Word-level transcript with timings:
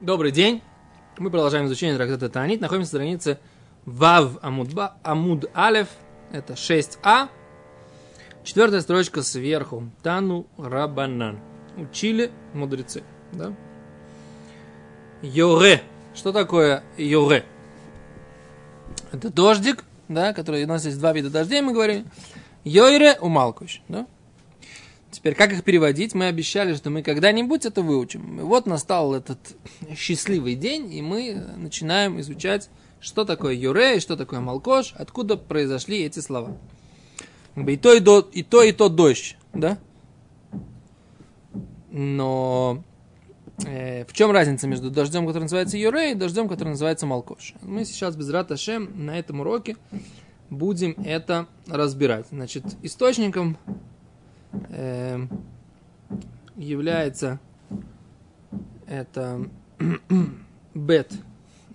Добрый 0.00 0.32
день. 0.32 0.62
Мы 1.18 1.28
продолжаем 1.28 1.66
изучение 1.66 1.94
трактата 1.94 2.30
Таанит. 2.30 2.62
Находимся 2.62 2.94
на 2.94 3.00
странице 3.00 3.38
Вав 3.84 4.38
Амудба, 4.40 4.94
Амуд 5.02 5.50
Алев. 5.52 5.88
Это 6.32 6.54
6а. 6.54 7.28
Четвертая 8.42 8.80
строчка 8.80 9.22
сверху. 9.22 9.90
Тану 10.02 10.46
Рабанан. 10.56 11.38
Учили 11.76 12.30
мудрецы. 12.54 13.02
Да? 13.32 13.52
Йоре. 15.20 15.82
Что 16.14 16.32
такое 16.32 16.82
йоре? 16.96 17.44
Это 19.12 19.30
дождик, 19.30 19.84
да, 20.08 20.32
который 20.32 20.64
у 20.64 20.66
нас 20.66 20.86
есть 20.86 20.98
два 20.98 21.12
вида 21.12 21.28
дождей, 21.28 21.60
мы 21.60 21.74
говорили. 21.74 22.06
Йойре 22.64 23.18
умалкующий, 23.20 23.82
да? 23.88 24.06
Теперь, 25.10 25.34
как 25.34 25.52
их 25.52 25.64
переводить? 25.64 26.14
Мы 26.14 26.26
обещали, 26.26 26.74
что 26.74 26.90
мы 26.90 27.02
когда-нибудь 27.02 27.66
это 27.66 27.82
выучим. 27.82 28.40
И 28.40 28.42
вот 28.42 28.66
настал 28.66 29.14
этот 29.14 29.38
счастливый 29.96 30.54
день, 30.54 30.92
и 30.94 31.02
мы 31.02 31.34
начинаем 31.56 32.20
изучать, 32.20 32.70
что 33.00 33.24
такое 33.24 33.54
юре, 33.54 33.98
что 33.98 34.16
такое 34.16 34.40
малкош, 34.40 34.94
откуда 34.96 35.36
произошли 35.36 36.02
эти 36.04 36.20
слова. 36.20 36.56
И 37.56 37.76
то, 37.76 37.92
и, 37.92 38.00
то, 38.00 38.20
и 38.32 38.42
то, 38.42 38.62
и 38.62 38.72
то 38.72 38.88
дождь, 38.88 39.36
да? 39.52 39.78
Но 41.90 42.84
э, 43.66 44.04
в 44.04 44.12
чем 44.12 44.30
разница 44.30 44.68
между 44.68 44.90
дождем, 44.90 45.26
который 45.26 45.44
называется 45.44 45.76
юре, 45.76 46.12
и 46.12 46.14
дождем, 46.14 46.48
который 46.48 46.70
называется 46.70 47.06
малкош? 47.06 47.54
Мы 47.62 47.84
сейчас 47.84 48.14
без 48.14 48.30
раташем 48.30 49.04
на 49.04 49.18
этом 49.18 49.40
уроке 49.40 49.76
будем 50.50 50.94
это 51.04 51.46
разбирать. 51.66 52.26
Значит, 52.30 52.64
источником 52.82 53.56
э, 54.70 55.26
является 56.56 57.40
это 58.86 59.48
бет. 60.74 61.12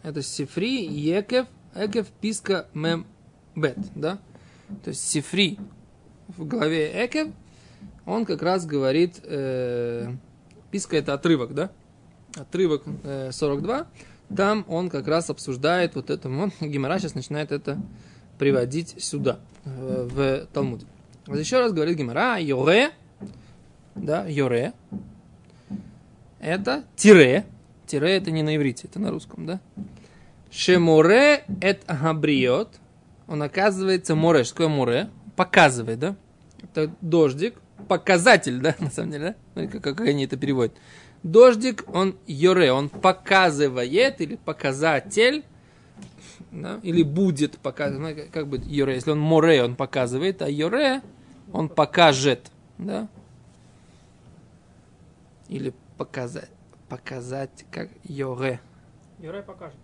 Это 0.04 0.22
сифри, 0.22 0.86
екев, 0.86 1.48
экев, 1.74 2.08
писка, 2.22 2.68
мем, 2.74 3.08
бет, 3.56 3.78
да? 3.96 4.20
То 4.84 4.90
есть 4.90 5.08
сифри 5.08 5.58
в 6.28 6.46
главе 6.46 7.06
экев, 7.06 7.30
он 8.06 8.26
как 8.26 8.42
раз 8.42 8.66
говорит, 8.66 9.20
э, 9.24 10.14
писка 10.72 10.98
это 10.98 11.14
отрывок, 11.14 11.54
да? 11.54 11.72
Отрывок 12.36 12.84
э, 13.04 13.32
42, 13.32 13.88
там 14.36 14.66
он 14.68 14.90
как 14.90 15.08
раз 15.08 15.30
обсуждает 15.30 15.96
вот 15.96 16.10
это, 16.10 16.30
вот, 16.30 16.52
Гимара 16.62 17.00
сейчас 17.00 17.16
начинает 17.16 17.52
это 17.52 17.80
приводить 18.38 19.02
сюда, 19.02 19.40
в, 19.64 20.08
в 20.08 20.48
Талмуде. 20.54 20.86
Вот 21.28 21.40
еще 21.40 21.60
раз 21.60 21.74
говорит 21.74 21.98
Гимара, 21.98 22.38
йоре, 22.38 22.92
да, 23.96 24.26
йоре, 24.28 24.74
это 26.40 26.84
тире, 26.96 27.46
тире 27.88 28.18
это 28.18 28.30
не 28.30 28.44
на 28.44 28.56
иврите, 28.56 28.88
это 28.88 29.00
на 29.00 29.10
русском, 29.10 29.48
да. 29.48 29.60
Шемуре 30.52 31.44
эт 31.62 31.82
агабриот, 31.88 32.76
он 33.28 33.42
оказывается 33.42 34.14
море, 34.14 34.44
что 34.44 34.54
такое 34.54 34.68
море? 34.68 35.10
Показывает, 35.36 35.98
да? 35.98 36.16
Это 36.62 36.94
дождик, 37.02 37.56
показатель, 37.88 38.60
да, 38.60 38.76
на 38.80 38.92
самом 38.92 39.12
деле, 39.12 39.36
да? 39.56 39.66
Как, 39.66 39.82
как 39.82 40.02
они 40.02 40.26
это 40.26 40.38
переводят. 40.38 40.76
Дождик, 41.24 41.86
он 41.92 42.18
йоре, 42.28 42.72
он 42.72 42.90
показывает 42.90 44.22
или 44.22 44.36
показатель 44.36 45.44
да, 46.52 46.80
или 46.84 47.04
будет 47.04 47.58
показывать, 47.60 48.30
как 48.32 48.48
бы 48.48 48.58
Йоре, 48.58 48.96
если 48.96 49.12
он 49.12 49.20
море, 49.20 49.64
он 49.64 49.76
показывает, 49.76 50.42
а 50.42 50.50
Йоре, 50.50 51.02
он 51.52 51.70
покажет, 51.70 52.52
да, 52.78 53.08
или 55.48 55.74
показать, 55.98 56.50
показать, 56.90 57.66
как 57.72 57.90
Йоре. 58.04 58.60
Юрай 59.20 59.42
покажет. 59.42 59.80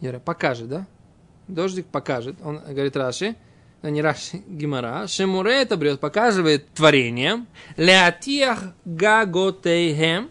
Йоре 0.00 0.18
покажет, 0.18 0.68
да? 0.68 0.86
Дождик 1.48 1.86
покажет, 1.86 2.36
он 2.42 2.58
говорит 2.58 2.96
Раши, 2.96 3.36
но 3.82 3.88
не 3.88 4.00
Раши, 4.00 4.38
Гимара, 4.48 5.06
Шемуре 5.06 5.62
это 5.62 5.76
брет, 5.76 6.00
показывает 6.00 6.68
творением, 6.72 7.46
леатиах 7.76 8.74
гаготейхем, 8.84 10.30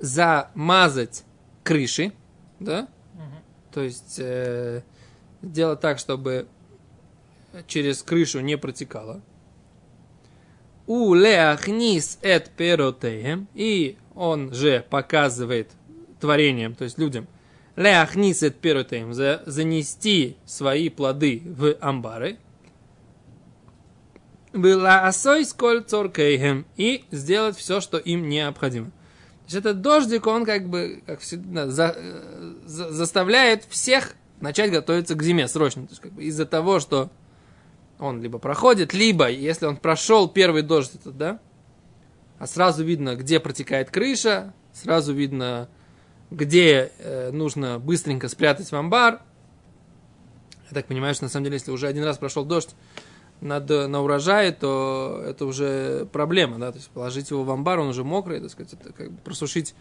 замазать 0.00 1.24
крыши, 1.62 2.12
да, 2.64 2.88
то 3.72 3.82
есть 3.82 4.18
э, 4.18 4.82
сделать 5.42 5.80
так, 5.80 5.98
чтобы 5.98 6.46
через 7.66 8.02
крышу 8.02 8.40
не 8.40 8.56
протекало. 8.56 9.20
У 10.86 11.14
леахнис 11.14 12.18
эт 12.22 12.50
перотеем. 12.50 13.48
И 13.54 13.96
он 14.14 14.52
же 14.52 14.84
показывает 14.90 15.70
творением, 16.20 16.74
то 16.74 16.84
есть 16.84 16.98
людям, 16.98 17.26
леахнис 17.76 18.42
эт 18.42 18.56
перотеем, 18.56 19.12
за, 19.12 19.42
занести 19.46 20.36
свои 20.44 20.88
плоды 20.88 21.42
в 21.44 21.76
амбары. 21.80 22.38
Была 24.52 25.06
осой 25.06 25.44
сколь 25.44 25.82
цоркейхем. 25.82 26.66
И 26.76 27.04
сделать 27.10 27.56
все, 27.56 27.80
что 27.80 27.98
им 27.98 28.28
необходимо. 28.28 28.92
То 29.48 29.58
этот 29.58 29.82
дождик, 29.82 30.26
он 30.26 30.44
как 30.44 30.68
бы, 30.68 31.02
как 31.06 31.20
всегда, 31.20 31.68
за, 31.68 31.96
за, 32.64 32.90
заставляет 32.90 33.64
всех 33.64 34.14
начать 34.40 34.70
готовиться 34.70 35.14
к 35.14 35.22
зиме 35.22 35.48
срочно. 35.48 35.86
То 35.86 35.92
есть 35.92 36.00
как 36.00 36.12
бы 36.12 36.24
из-за 36.24 36.46
того, 36.46 36.80
что 36.80 37.10
он 37.98 38.22
либо 38.22 38.38
проходит, 38.38 38.94
либо, 38.94 39.28
если 39.28 39.66
он 39.66 39.76
прошел 39.76 40.28
первый 40.28 40.62
дождь, 40.62 40.94
этот, 40.94 41.16
да, 41.16 41.40
а 42.38 42.46
сразу 42.46 42.84
видно, 42.84 43.16
где 43.16 43.38
протекает 43.38 43.90
крыша, 43.90 44.52
сразу 44.72 45.12
видно, 45.12 45.68
где 46.30 46.90
э, 46.98 47.30
нужно 47.30 47.78
быстренько 47.78 48.28
спрятать 48.28 48.70
в 48.70 48.74
амбар. 48.74 49.22
Я 50.70 50.74
так 50.74 50.86
понимаю, 50.86 51.14
что 51.14 51.24
на 51.24 51.30
самом 51.30 51.44
деле, 51.44 51.56
если 51.56 51.70
уже 51.70 51.86
один 51.86 52.02
раз 52.04 52.18
прошел 52.18 52.44
дождь, 52.44 52.74
надо 53.44 53.86
на 53.88 54.02
урожае, 54.02 54.52
то 54.52 55.22
это 55.24 55.44
уже 55.44 56.06
проблема, 56.06 56.58
да, 56.58 56.72
то 56.72 56.78
есть 56.78 56.88
положить 56.90 57.30
его 57.30 57.44
в 57.44 57.50
амбар, 57.50 57.78
он 57.78 57.88
уже 57.88 58.02
мокрый, 58.02 58.40
так 58.40 58.50
сказать, 58.50 58.72
это 58.72 58.92
как 58.92 59.12
бы 59.12 59.18
просушить 59.18 59.74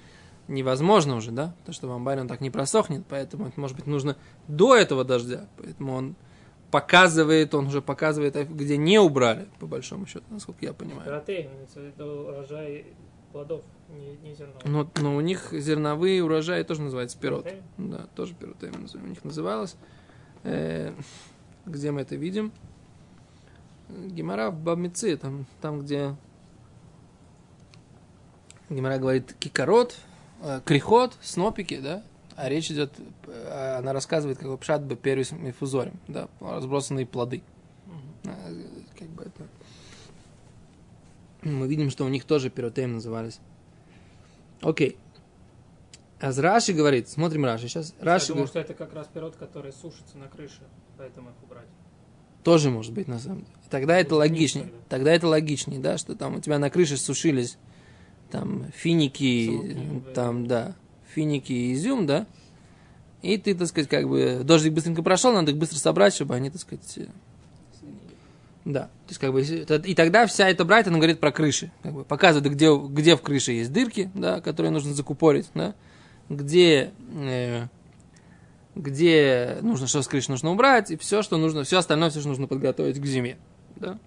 невозможно 0.50 1.16
уже, 1.16 1.32
да, 1.32 1.56
потому 1.60 1.74
что 1.74 1.88
в 1.88 1.92
амбаре 1.92 2.22
он 2.22 2.28
так 2.28 2.42
не 2.42 2.50
просохнет, 2.50 3.06
поэтому 3.08 3.48
это, 3.48 3.60
может 3.60 3.78
быть, 3.78 3.88
нужно 3.88 4.18
до 4.50 4.76
этого 4.76 5.06
дождя, 5.06 5.48
поэтому 5.58 5.94
он 5.94 6.16
показывает, 6.72 7.56
он 7.56 7.68
уже 7.68 7.82
показывает, 7.82 8.36
где 8.52 8.76
не 8.76 9.00
убрали, 9.00 9.48
по 9.60 9.66
большому 9.66 10.08
счету, 10.08 10.26
насколько 10.30 10.66
я 10.66 10.74
понимаю. 10.74 11.06
Каратей, 11.06 11.50
это 11.74 12.06
урожай 12.06 12.88
плодов, 13.32 13.64
не, 13.90 14.18
не 14.28 14.36
зерновых. 14.36 14.66
Но, 14.66 14.90
но 15.02 15.16
у 15.16 15.22
них 15.22 15.54
зерновые 15.54 16.22
урожаи 16.22 16.64
тоже 16.64 16.82
называются 16.82 17.18
пирот. 17.18 17.48
Да, 17.78 18.08
тоже 18.16 18.34
пиротей 18.34 18.70
у 18.70 19.08
них 19.08 19.24
называлось. 19.24 19.78
Э, 20.44 20.94
где 21.66 21.92
мы 21.92 22.02
это 22.02 22.16
видим? 22.16 22.52
Гемора 24.08 24.50
в 24.50 24.60
Бабмице, 24.60 25.18
там, 25.18 25.46
там, 25.62 25.82
где 25.82 26.16
Гемора 28.70 28.98
говорит 28.98 29.34
кикорот, 29.40 29.96
э, 30.42 30.62
крихот, 30.66 31.18
снопики, 31.22 31.80
да, 31.80 32.04
а 32.36 32.50
речь 32.50 32.72
идет, 32.72 32.92
э, 33.28 33.76
она 33.78 33.94
рассказывает, 33.94 34.38
как 34.40 34.60
пшат 34.60 34.84
бы 34.84 34.96
первый 34.96 35.26
мифузорим, 35.32 36.00
да, 36.08 36.28
разбросанные 36.40 37.06
плоды. 37.06 37.44
Mm-hmm. 37.86 38.86
Как 38.98 39.08
бы 39.10 39.24
это... 39.24 39.48
Мы 41.44 41.68
видим, 41.68 41.90
что 41.90 42.06
у 42.06 42.10
них 42.10 42.24
тоже 42.24 42.50
пиротеем 42.50 42.94
назывались. 42.94 43.40
Окей. 44.62 44.98
А 46.22 46.32
Раши 46.32 46.72
говорит, 46.72 47.10
смотрим 47.10 47.44
Раши 47.44 47.68
сейчас. 47.68 47.94
Раши 48.00 48.28
Я 48.28 48.28
думал, 48.30 48.46
говорит, 48.46 48.50
что 48.50 48.60
это 48.60 48.74
как 48.74 48.94
раз 48.94 49.08
пирот, 49.08 49.36
который 49.36 49.74
сушится 49.74 50.18
на 50.18 50.30
крыше, 50.30 50.62
поэтому 50.98 51.32
их 51.32 51.36
убрать. 51.44 51.68
Тоже 52.44 52.70
может 52.70 52.94
быть, 52.94 53.08
на 53.08 53.20
самом 53.20 53.40
деле. 53.40 53.50
Тогда 53.70 53.98
это 53.98 54.16
логичнее. 54.16 54.72
Тогда 54.90 55.14
это 55.14 55.28
логичнее, 55.28 55.80
да, 55.80 55.98
что 55.98 56.16
там 56.16 56.36
у 56.36 56.40
тебя 56.40 56.60
на 56.60 56.70
крыше 56.70 56.98
сушились 56.98 57.58
там 58.30 58.66
финики, 58.76 59.78
там, 60.14 60.48
да, 60.48 60.76
финики 61.14 61.54
и 61.54 61.74
изюм, 61.74 62.08
да, 62.08 62.26
и 63.22 63.38
ты, 63.38 63.54
так 63.54 63.68
сказать, 63.68 63.90
как 63.90 64.10
бы, 64.10 64.42
дождик 64.44 64.74
быстренько 64.74 65.04
прошел, 65.04 65.32
надо 65.32 65.52
их 65.52 65.58
быстро 65.58 65.78
собрать, 65.78 66.14
чтобы 66.14 66.36
они, 66.36 66.50
так 66.50 66.60
сказать, 66.60 66.98
э, 66.98 67.08
да, 68.66 68.82
то 68.84 69.10
есть 69.10 69.20
как 69.20 69.32
бы, 69.32 69.42
и 69.42 69.96
тогда 69.96 70.26
вся 70.26 70.50
эта 70.50 70.66
брать, 70.66 70.88
она 70.88 70.98
говорит 70.98 71.20
про 71.20 71.32
крыши, 71.32 71.72
как 71.84 71.94
бы 71.94 72.04
показывает, 72.04 72.52
где, 72.52 72.76
где 72.76 73.16
в 73.16 73.22
крыше 73.22 73.52
есть 73.52 73.72
дырки, 73.72 74.10
да, 74.14 74.42
которые 74.42 74.72
нужно 74.72 74.94
закупорить, 74.94 75.50
да, 75.54 75.76
где 76.28 76.92
э, 77.14 77.68
где 78.76 79.58
нужно, 79.62 79.88
что 79.88 80.02
с 80.02 80.08
крыши 80.08 80.32
нужно 80.32 80.52
убрать, 80.52 80.92
и 80.92 80.98
все, 80.98 81.22
что 81.22 81.38
нужно, 81.38 81.64
все 81.64 81.78
остальное, 81.78 82.10
все, 82.10 82.20
что 82.20 82.30
нужно 82.30 82.48
подготовить 82.48 83.00
к 83.00 83.06
зиме. 83.06 83.38
Да? 83.76 84.00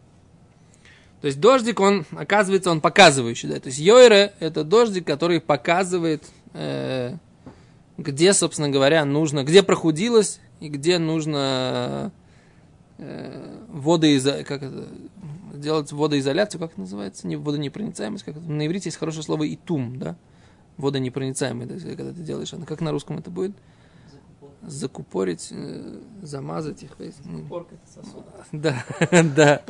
То 1.20 1.26
есть 1.26 1.40
дождик, 1.40 1.80
он, 1.80 2.04
оказывается, 2.12 2.70
он 2.70 2.80
показывающий. 2.80 3.48
Да? 3.48 3.60
То 3.60 3.68
есть 3.68 3.78
йойре– 3.78 4.34
это 4.40 4.64
дождик, 4.64 5.06
который 5.06 5.40
показывает, 5.40 6.24
э, 6.52 7.14
где, 7.96 8.32
собственно 8.32 8.68
говоря, 8.68 9.04
нужно, 9.04 9.44
где 9.44 9.62
прохудилось, 9.62 10.40
и 10.60 10.68
где 10.68 10.98
нужно 10.98 12.12
э, 12.98 13.60
водоизо... 13.68 14.44
как 14.44 14.62
это, 14.62 14.88
делать 15.54 15.90
водоизоляцию, 15.90 16.60
как 16.60 16.72
это 16.72 16.80
называется, 16.80 17.26
не 17.26 17.36
водонепроницаемость, 17.36 18.24
как 18.24 18.36
это, 18.36 18.44
на 18.46 18.66
иврите 18.66 18.88
есть 18.88 18.98
хорошее 18.98 19.22
слово 19.22 19.52
итум, 19.52 19.98
да? 19.98 20.16
водонепроницаемый, 20.76 21.66
когда 21.66 22.12
ты 22.12 22.20
делаешь. 22.20 22.52
Как 22.66 22.80
на 22.80 22.92
русском 22.92 23.18
это 23.18 23.30
будет? 23.30 23.52
Закупорить, 24.66 25.48
э, 25.52 26.00
замазать 26.22 26.82
их. 26.82 26.90
ну, 27.24 27.44
Порка 27.46 27.76
это 27.76 27.92
сосуд. 27.92 28.24
Да, 28.52 28.84
да. 29.22 29.62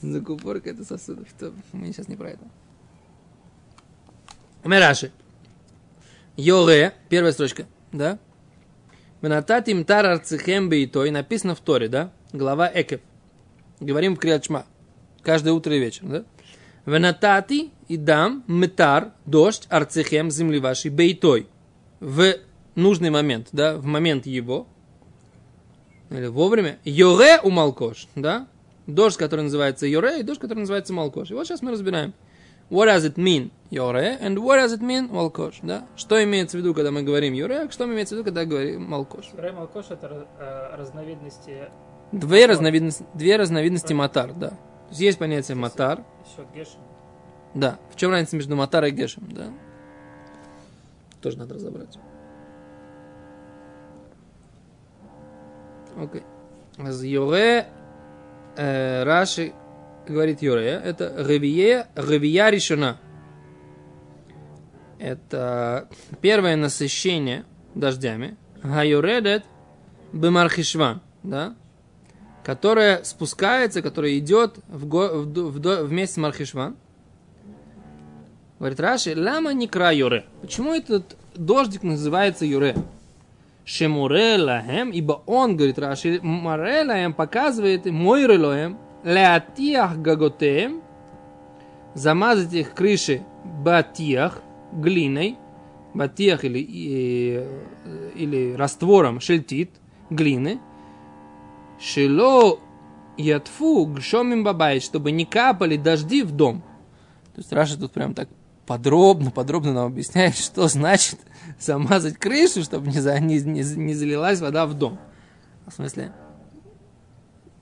Закупорка 0.00 0.70
это 0.70 0.84
сосудов. 0.84 1.26
То 1.38 1.52
Мы 1.72 1.92
сейчас 1.92 2.08
не 2.08 2.16
про 2.16 2.30
это. 2.30 2.44
Мераши. 4.64 5.10
Йоре, 6.36 6.92
первая 7.08 7.32
строчка, 7.32 7.66
да? 7.92 8.18
Венатати 9.22 9.70
им 9.70 9.84
тар 9.84 10.06
арцехем 10.06 10.68
бейтой, 10.68 11.10
написано 11.10 11.54
в 11.54 11.60
Торе, 11.60 11.88
да? 11.88 12.12
Глава 12.32 12.70
Экев. 12.72 13.00
Говорим 13.80 14.14
в 14.14 14.18
Криачма. 14.18 14.66
Каждое 15.22 15.52
утро 15.52 15.74
и 15.74 15.80
вечер, 15.80 16.04
да? 16.04 16.24
Венатати 16.84 17.70
и 17.88 17.96
дам 17.96 18.44
метар, 18.46 19.12
дождь, 19.24 19.66
арцехем, 19.70 20.30
земли 20.30 20.60
вашей, 20.60 20.90
бейтой. 20.90 21.48
В 21.98 22.34
нужный 22.76 23.10
момент, 23.10 23.48
да? 23.52 23.76
В 23.76 23.84
момент 23.84 24.26
его. 24.26 24.66
Или 26.10 26.26
вовремя. 26.26 26.78
Йоре 26.84 27.40
у 27.42 27.50
Малкош, 27.50 28.06
да? 28.14 28.46
Дождь, 28.86 29.16
который 29.16 29.40
называется 29.40 29.86
Йоре, 29.86 30.20
и 30.20 30.22
дождь, 30.22 30.38
который 30.40 30.60
называется 30.60 30.92
Малкош. 30.92 31.30
И 31.32 31.34
вот 31.34 31.46
сейчас 31.46 31.62
мы 31.62 31.72
разбираем. 31.72 32.14
What 32.70 32.86
does 32.88 33.04
it 33.04 33.14
mean 33.14 33.50
Йоре 33.70 34.18
and 34.20 34.36
what 34.36 34.58
does 34.64 34.76
it 34.76 34.80
mean 34.80 35.08
Малкош, 35.12 35.58
да? 35.62 35.86
Что 35.96 36.22
имеется 36.22 36.56
в 36.56 36.60
виду, 36.60 36.74
когда 36.74 36.90
мы 36.92 37.02
говорим 37.02 37.32
Йоре, 37.32 37.62
а 37.62 37.70
что 37.70 37.84
имеется 37.84 38.14
в 38.14 38.18
виду, 38.18 38.24
когда 38.24 38.44
говорим 38.44 38.84
Малкош? 38.84 39.26
Рай 39.36 39.52
Малкош 39.52 39.86
это 39.90 40.26
э, 40.38 40.76
разновидности 40.76 41.68
Две 42.12 42.46
разновидности, 42.46 43.04
две 43.14 43.36
разновидности 43.36 43.92
матар, 43.92 44.32
да. 44.32 44.50
То 44.50 44.90
есть 44.90 45.00
есть 45.00 45.18
понятие 45.18 45.56
матар, 45.56 46.04
счет 46.36 46.46
Гешем. 46.54 46.80
да. 47.54 47.78
В 47.92 47.96
чем 47.96 48.12
разница 48.12 48.36
между 48.36 48.54
матар 48.54 48.84
и 48.84 48.90
гешем, 48.90 49.24
да? 49.32 49.48
Тоже 51.20 51.38
надо 51.38 51.54
разобрать. 51.54 51.98
Окей. 55.96 56.22
Аз 56.78 57.02
э, 57.02 57.64
Раши 59.04 59.52
говорит 60.06 60.42
Йоре, 60.42 60.80
это 60.84 61.14
ревие, 61.26 61.86
ревия 61.96 62.50
решена. 62.50 62.98
Это 64.98 65.88
первое 66.20 66.56
насыщение 66.56 67.44
дождями. 67.74 68.36
Хайоредет 68.62 69.44
бемархишван, 70.12 71.00
да? 71.22 71.54
Которое 72.44 73.02
спускается, 73.04 73.82
которое 73.82 74.18
идет 74.18 74.58
в 74.68 74.86
го- 74.86 75.22
в 75.22 75.26
в 75.26 75.58
до- 75.58 75.84
вместе 75.84 76.14
с 76.14 76.16
Мархишван. 76.18 76.76
Говорит 78.58 78.80
Раши, 78.80 79.14
лама 79.20 79.52
не 79.52 79.68
кра 79.68 79.90
юре. 79.92 80.24
Почему 80.40 80.72
этот 80.72 81.16
дождик 81.34 81.82
называется 81.82 82.46
юре? 82.46 82.74
Шемуре 83.66 84.36
лахем, 84.38 84.90
ибо 84.90 85.24
он, 85.26 85.56
говорит 85.56 85.78
Раши, 85.80 86.20
море 86.22 86.84
лахем 86.84 87.12
показывает 87.12 87.84
мойре 87.86 88.38
лахем, 88.38 88.78
леатиах 89.02 89.98
гаготеем, 89.98 90.82
замазать 91.92 92.54
их 92.54 92.74
крыши 92.74 93.22
батиях, 93.44 94.40
глиной, 94.72 95.36
батиях 95.94 96.44
или, 96.44 96.60
и- 96.60 97.44
или 98.14 98.52
раствором 98.52 99.18
шельтит, 99.18 99.72
глины, 100.10 100.60
шило 101.80 102.60
ятфу 103.16 103.86
гшомим 103.86 104.44
бабай, 104.44 104.78
чтобы 104.78 105.10
не 105.10 105.24
капали 105.24 105.76
дожди 105.76 106.22
в 106.22 106.30
дом. 106.30 106.62
То 107.34 107.40
есть 107.40 107.52
Раша 107.52 107.76
тут 107.76 107.90
прям 107.90 108.14
так 108.14 108.28
подробно, 108.66 109.30
подробно 109.30 109.72
нам 109.72 109.86
объясняет, 109.86 110.36
что 110.36 110.68
значит 110.68 111.18
замазать 111.58 112.18
крышу, 112.18 112.62
чтобы 112.62 112.88
не, 112.88 113.00
за, 113.00 113.18
не, 113.20 113.40
не, 113.40 113.62
не 113.62 113.94
залилась 113.94 114.40
вода 114.40 114.66
в 114.66 114.74
дом. 114.74 114.98
В 115.66 115.72
смысле? 115.72 116.12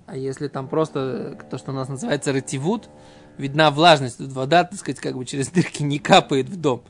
А 0.07 0.17
если 0.17 0.49
там 0.49 0.69
просто 0.69 1.39
то, 1.51 1.57
что 1.57 1.73
у 1.73 1.75
нас 1.75 1.89
называется 1.89 2.33
ретивут, 2.33 2.91
видна 3.39 3.71
влажность, 3.71 4.19
тут 4.19 4.33
вода, 4.33 4.65
так 4.65 4.79
сказать, 4.79 5.01
как 5.01 5.17
бы 5.17 5.25
через 5.25 5.49
дырки 5.49 5.83
не 5.83 5.99
капает 5.99 6.49
в 6.49 6.61
дом. 6.61 6.83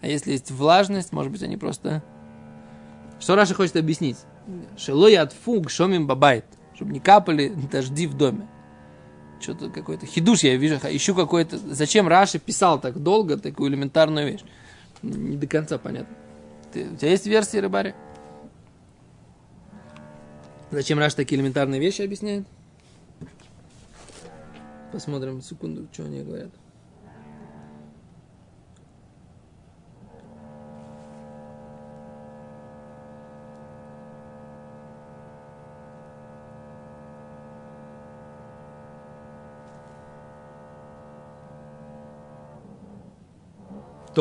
А 0.00 0.06
если 0.06 0.32
есть 0.32 0.50
влажность, 0.50 1.12
может 1.12 1.32
быть, 1.32 1.42
они 1.42 1.56
просто... 1.56 2.02
Что 3.18 3.34
Раша 3.34 3.54
хочет 3.54 3.76
объяснить? 3.76 4.16
Шелой 4.76 5.16
от 5.16 5.32
фуг 5.32 5.68
шомим 5.68 6.06
бабайт. 6.06 6.46
Чтобы 6.74 6.92
не 6.92 7.00
капали 7.00 7.48
дожди 7.70 8.06
в 8.06 8.14
доме. 8.14 8.48
Что-то 9.40 9.70
какой-то 9.70 10.04
хидуш 10.04 10.42
я 10.42 10.56
вижу, 10.56 10.76
ищу 10.76 11.14
какой-то... 11.14 11.56
Зачем 11.58 12.06
Раши 12.06 12.38
писал 12.38 12.78
так 12.78 13.02
долго 13.02 13.38
такую 13.38 13.70
элементарную 13.70 14.32
вещь? 14.32 14.40
Не 15.02 15.36
до 15.36 15.46
конца 15.46 15.78
понятно. 15.78 16.14
Ты- 16.72 16.90
у 16.90 16.96
тебя 16.96 17.10
есть 17.10 17.26
версии, 17.26 17.56
рыбари? 17.56 17.94
Зачем 20.70 20.98
Раш 20.98 21.14
такие 21.14 21.40
элементарные 21.40 21.80
вещи 21.80 22.02
объясняет? 22.02 22.46
Посмотрим 24.92 25.40
секунду, 25.40 25.88
что 25.92 26.04
они 26.04 26.22
говорят. 26.22 26.50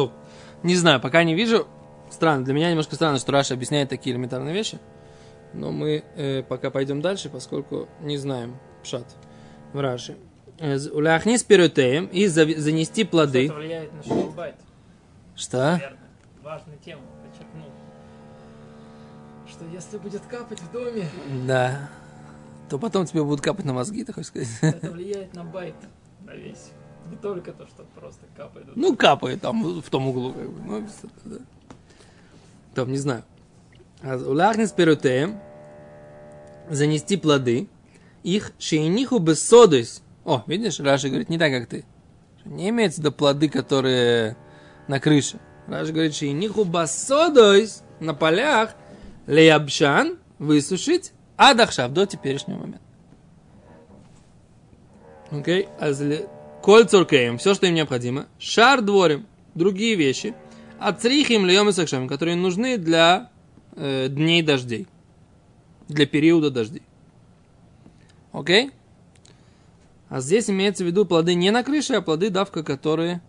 То, 0.08 0.14
не 0.64 0.76
знаю, 0.76 1.00
пока 1.02 1.24
не 1.24 1.36
вижу. 1.36 1.68
Странно, 2.10 2.44
для 2.46 2.54
меня 2.54 2.70
немножко 2.70 2.96
странно, 2.96 3.20
что 3.20 3.32
Раша 3.32 3.54
объясняет 3.54 3.90
такие 3.90 4.14
элементарные 4.16 4.54
вещи. 4.54 4.80
Но 5.54 5.72
мы 5.72 6.04
э, 6.16 6.44
пока 6.44 6.70
пойдем 6.70 7.02
дальше, 7.02 7.30
поскольку 7.30 7.88
не 8.02 8.18
знаем 8.18 8.56
пшат 8.84 9.06
в 9.74 9.80
Раши. 9.80 10.16
Э, 10.60 10.78
Уляхнис 10.92 11.44
перютеем 11.44 12.06
и 12.06 12.28
за- 12.28 12.60
занести 12.60 13.04
плоды. 13.04 13.46
Это 13.46 13.54
влияет 13.56 13.94
на 13.94 14.04
шалбайт. 14.04 14.56
Что? 15.36 15.76
Верно. 15.80 15.98
Важную 16.44 16.78
тему 16.80 17.02
подчеркнул. 17.24 17.70
Что 19.48 19.66
если 19.66 19.98
будет 19.98 20.22
капать 20.24 20.60
в 20.60 20.72
доме, 20.72 21.06
Да. 21.48 21.90
То 22.70 22.78
потом 22.78 23.06
тебе 23.06 23.24
будут 23.24 23.42
капать 23.42 23.66
на 23.66 23.74
мозги, 23.74 24.04
ты 24.04 24.14
хочешь 24.14 24.28
сказать? 24.28 24.50
это 24.62 24.92
влияет 24.92 25.34
на 25.34 25.44
байт, 25.44 25.74
на 26.24 26.32
весь. 26.36 26.70
Не 27.10 27.18
только 27.18 27.52
то, 27.52 27.66
что 27.68 27.84
просто 27.96 28.22
капает. 28.36 28.68
Ну, 28.76 28.96
капает 28.96 29.42
там, 29.42 29.82
в 29.82 29.90
том 29.90 30.08
углу, 30.08 30.34
как 30.34 30.50
бы. 30.50 30.60
Ну, 30.66 30.88
да. 31.26 31.38
Там, 32.76 32.92
не 32.92 32.98
знаю. 32.98 33.24
ולהכניס 34.04 34.72
פירותיהם 34.72 35.40
занести 36.70 37.18
плоды, 37.18 37.68
их 38.24 38.52
שהניחו 38.60 39.20
בשדות. 39.20 40.04
О, 40.24 40.44
видишь, 40.48 40.80
Раши 40.80 41.10
говорит, 41.10 41.30
не 41.30 41.38
так, 41.38 41.52
как 41.52 41.68
ты. 41.68 41.86
Не 42.46 42.70
имеется 42.70 42.98
в 42.98 43.02
виду 43.02 43.12
плоды, 43.12 43.50
которые 43.50 44.38
на 44.88 45.00
крыше. 45.00 45.40
Раши 45.68 45.92
говорит, 45.92 46.16
שהניחו 46.16 46.66
בשדות 46.66 47.84
на 48.00 48.14
полях 48.14 48.76
ליבשן 49.28 50.18
высушить 50.38 51.14
עד 51.38 51.50
עכשיו 51.50 51.92
до 51.92 52.06
теперешнего 52.06 52.58
момента. 52.58 52.82
Окей? 55.32 55.68
Okay? 55.80 56.30
כל 56.62 56.86
צרכיהם, 56.86 57.38
все, 57.38 57.54
что 57.54 57.68
им 57.68 57.74
необходимо. 57.74 58.28
שאר 58.38 58.82
דברים, 58.82 59.26
другие 59.56 59.96
вещи. 59.96 60.36
Ацрихим 60.80 61.46
льем 61.46 61.70
и 61.70 61.72
сакшам, 61.72 62.08
которые 62.08 62.36
нужны 62.36 62.78
для 62.78 63.32
э, 63.76 64.08
дней 64.10 64.42
дождей. 64.42 64.88
Для 65.88 66.06
периода 66.06 66.52
дождей. 66.52 66.84
Окей? 68.32 68.72
А 70.10 70.22
здесь 70.22 70.50
имеется 70.50 70.84
в 70.84 70.88
виду 70.88 71.06
плоды 71.06 71.36
не 71.36 71.52
на 71.52 71.64
крыше, 71.64 71.96
а 71.96 72.02
плоды 72.02 72.30
давка, 72.30 72.64
которые 72.64 73.22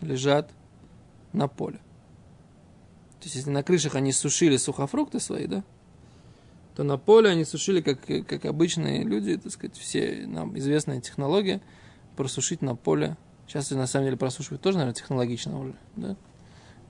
лежат 0.00 0.50
на 1.32 1.48
поле. 1.48 1.78
То 3.20 3.26
есть, 3.26 3.36
если 3.36 3.50
на 3.50 3.62
крышах 3.62 3.94
они 3.94 4.12
сушили 4.12 4.56
сухофрукты 4.56 5.20
свои, 5.20 5.46
да, 5.46 5.64
то 6.76 6.82
на 6.82 6.98
поле 6.98 7.30
они 7.30 7.44
сушили, 7.44 7.80
как, 7.80 8.00
как 8.00 8.44
обычные 8.44 9.04
люди, 9.04 9.36
так 9.36 9.52
сказать, 9.52 9.76
все 9.76 10.24
нам 10.26 10.58
известная 10.58 11.00
технология, 11.00 11.60
просушить 12.16 12.62
на 12.62 12.74
поле. 12.76 13.16
Сейчас 13.46 13.70
на 13.70 13.86
самом 13.86 14.06
деле 14.06 14.16
просушивать 14.16 14.60
тоже, 14.60 14.78
наверное, 14.78 14.94
технологично 14.94 15.58
уже, 15.58 15.74
да? 15.96 16.16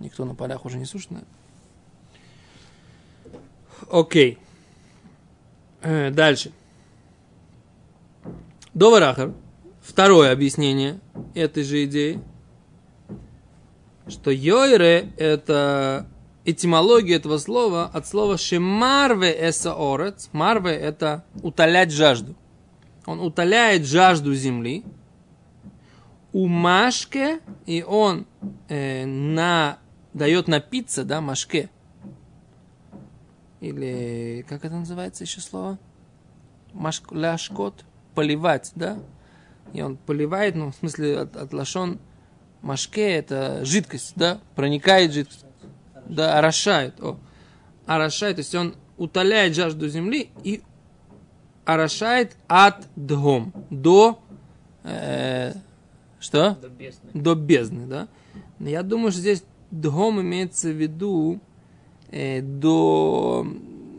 Никто 0.01 0.25
на 0.25 0.35
полях 0.35 0.65
уже 0.65 0.79
не 0.79 0.85
сушит, 0.85 1.11
наверное. 1.11 1.33
Окей. 3.91 4.39
Э, 5.83 6.11
дальше. 6.11 6.53
Доварахар. 8.73 9.33
Второе 9.83 10.33
объяснение 10.33 10.99
этой 11.35 11.63
же 11.63 11.85
идеи, 11.85 12.19
что 14.09 14.31
йойре– 14.31 15.13
это 15.19 16.07
этимология 16.47 17.17
этого 17.17 17.37
слова 17.37 17.91
от 17.93 18.07
слова 18.07 18.39
шемарве 18.39 19.31
эса 19.31 19.75
орец. 19.75 20.31
Марве– 20.33 20.73
это 20.73 21.25
утолять 21.43 21.93
жажду. 21.93 22.35
Он 23.05 23.21
утоляет 23.21 23.85
жажду 23.85 24.35
земли. 24.35 24.85
У 26.35 26.49
Машке, 26.49 27.39
и 27.65 27.85
он 27.85 28.27
э, 28.69 29.07
на 29.07 29.79
дает 30.13 30.49
напиться, 30.49 31.05
да, 31.05 31.21
машке. 31.21 31.71
Или, 33.61 34.45
как 34.49 34.65
это 34.65 34.75
называется 34.75 35.23
еще 35.23 35.41
слово? 35.41 35.79
Маш, 36.73 37.03
ляшкот, 37.13 37.85
поливать, 38.17 38.73
да? 38.75 38.99
И 39.73 39.81
он 39.81 39.97
поливает, 39.97 40.57
ну, 40.57 40.73
в 40.73 40.75
смысле, 40.75 41.21
от, 41.21 41.37
от 41.37 41.53
лашон 41.53 42.01
машке, 42.63 43.13
это 43.13 43.65
жидкость, 43.65 44.15
да? 44.17 44.41
Проникает 44.57 45.13
жидкость. 45.13 45.47
Да, 46.05 46.37
орошает. 46.37 47.01
О. 47.01 47.17
Орошает, 47.87 48.37
то 48.37 48.41
есть 48.41 48.57
он 48.57 48.75
утоляет 48.97 49.55
жажду 49.55 49.89
земли 49.89 50.31
и 50.43 50.63
орошает 51.65 52.37
от 52.49 52.89
дгом, 52.97 53.53
до 53.71 54.19
э, 54.83 55.55
что? 56.25 56.59
До 56.61 56.69
бездны. 56.69 57.11
До 57.15 57.35
бездны, 57.35 57.87
да? 57.87 58.09
Я 58.59 58.83
думаю, 58.83 59.13
что 59.13 59.21
здесь 59.21 59.45
дгом 59.71 60.21
имеется 60.21 60.71
в 60.71 60.77
виду 60.81 61.41
э, 62.11 62.41
до 62.41 63.47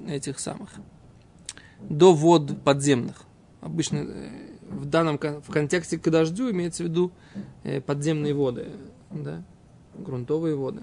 этих 0.08 0.40
самых, 0.40 0.70
до 1.82 2.14
вод 2.14 2.62
подземных. 2.64 3.24
Обычно 3.62 3.98
э, 3.98 4.30
в 4.70 4.86
данном 4.86 5.18
в 5.18 5.52
контексте 5.52 5.98
к 5.98 6.10
дождю 6.10 6.52
имеется 6.52 6.84
в 6.84 6.88
виду 6.88 7.12
э, 7.64 7.80
подземные 7.82 8.34
воды, 8.34 8.70
да? 9.12 9.44
грунтовые 9.98 10.56
воды, 10.56 10.82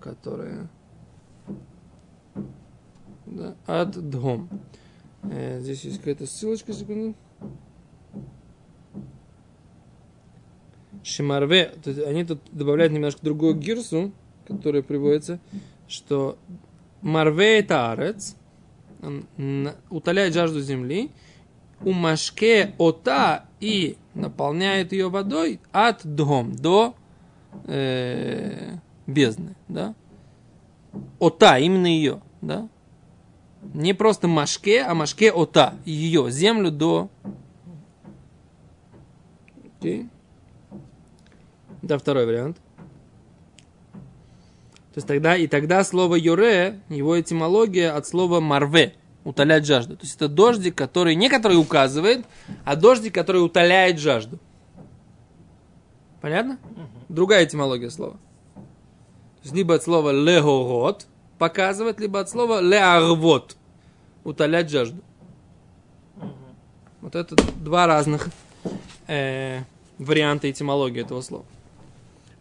которые 0.00 0.68
да, 3.26 3.54
от 3.66 4.10
дгом. 4.10 4.48
Э, 5.22 5.60
здесь 5.60 5.84
есть 5.84 5.98
какая-то 5.98 6.26
ссылочка, 6.26 6.72
секунду. 6.72 7.14
Шимарве, 11.02 11.72
то 11.82 11.90
есть 11.90 12.02
они 12.06 12.24
тут 12.24 12.40
добавляют 12.52 12.92
немножко 12.92 13.20
другую 13.22 13.54
гирсу, 13.54 14.12
которая 14.46 14.82
приводится, 14.82 15.40
что 15.88 16.38
Марве 17.02 17.60
это 17.60 17.92
арец, 17.92 18.36
утоляет 19.88 20.34
жажду 20.34 20.60
земли, 20.60 21.10
у 21.82 21.92
машке 21.92 22.74
ота 22.78 23.46
и 23.60 23.96
наполняет 24.14 24.92
ее 24.92 25.08
водой 25.08 25.60
от 25.72 26.04
дом 26.04 26.54
до 26.54 26.94
э, 27.64 28.76
бездны, 29.06 29.56
да? 29.68 29.94
Ота, 31.18 31.58
именно 31.58 31.86
ее, 31.86 32.20
да? 32.42 32.68
Не 33.74 33.94
просто 33.94 34.28
машке, 34.28 34.82
а 34.82 34.94
машке 34.94 35.30
ота, 35.30 35.74
ее, 35.84 36.30
землю 36.30 36.70
до... 36.70 37.08
Окей. 39.78 40.08
Это 41.90 41.98
второй 41.98 42.24
вариант. 42.24 42.56
То 44.92 44.98
есть 44.98 45.08
тогда, 45.08 45.34
и 45.34 45.48
тогда 45.48 45.82
слово 45.82 46.14
юре, 46.14 46.78
его 46.88 47.20
этимология 47.20 47.96
от 47.96 48.06
слова 48.06 48.38
марве, 48.38 48.94
утолять 49.24 49.66
жажду. 49.66 49.96
То 49.96 50.04
есть 50.04 50.14
это 50.14 50.28
дождик, 50.28 50.76
который 50.76 51.16
не 51.16 51.28
который 51.28 51.58
указывает, 51.58 52.24
а 52.64 52.76
дождик, 52.76 53.12
который 53.12 53.38
утоляет 53.38 53.98
жажду. 53.98 54.38
Понятно? 56.20 56.60
Другая 57.08 57.44
этимология 57.44 57.90
слова. 57.90 58.12
То 58.54 59.42
есть 59.42 59.54
либо 59.56 59.74
от 59.74 59.82
слова 59.82 60.10
легогот 60.10 61.08
показывать, 61.38 61.98
либо 61.98 62.20
от 62.20 62.30
слова 62.30 62.60
леарвот 62.60 63.56
утолять 64.22 64.70
жажду. 64.70 65.02
Вот 67.00 67.16
это 67.16 67.34
два 67.56 67.88
разных 67.88 68.28
э, 69.08 69.62
варианта 69.98 70.48
этимологии 70.48 71.00
этого 71.00 71.20
слова. 71.20 71.44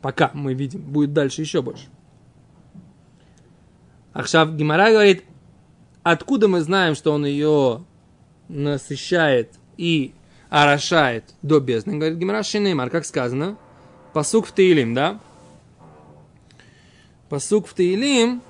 Пока 0.02 0.32
мы 0.34 0.54
видим, 0.54 0.82
будет 0.82 1.14
дальше 1.14 1.42
еще 1.42 1.62
больше. 1.62 1.88
Ахшав 4.14 4.54
Гимара 4.56 4.92
говорит, 4.92 5.24
откуда 6.04 6.48
мы 6.48 6.62
знаем, 6.62 6.96
что 6.96 7.12
он 7.12 7.26
ее 7.26 7.84
насыщает 8.48 9.54
и 9.78 10.14
орошает 10.50 11.26
до 11.42 11.60
бездны? 11.60 11.98
Говорит 11.98 12.18
Гимара 12.18 12.44
Шинеймар, 12.44 12.90
как 12.90 13.06
сказано, 13.06 13.58
посук 14.14 14.48
в 14.48 14.52
Таилим, 14.52 14.94
да? 14.94 15.20
Посук 17.28 17.68
в 17.68 17.74
Таилим, 17.74 18.42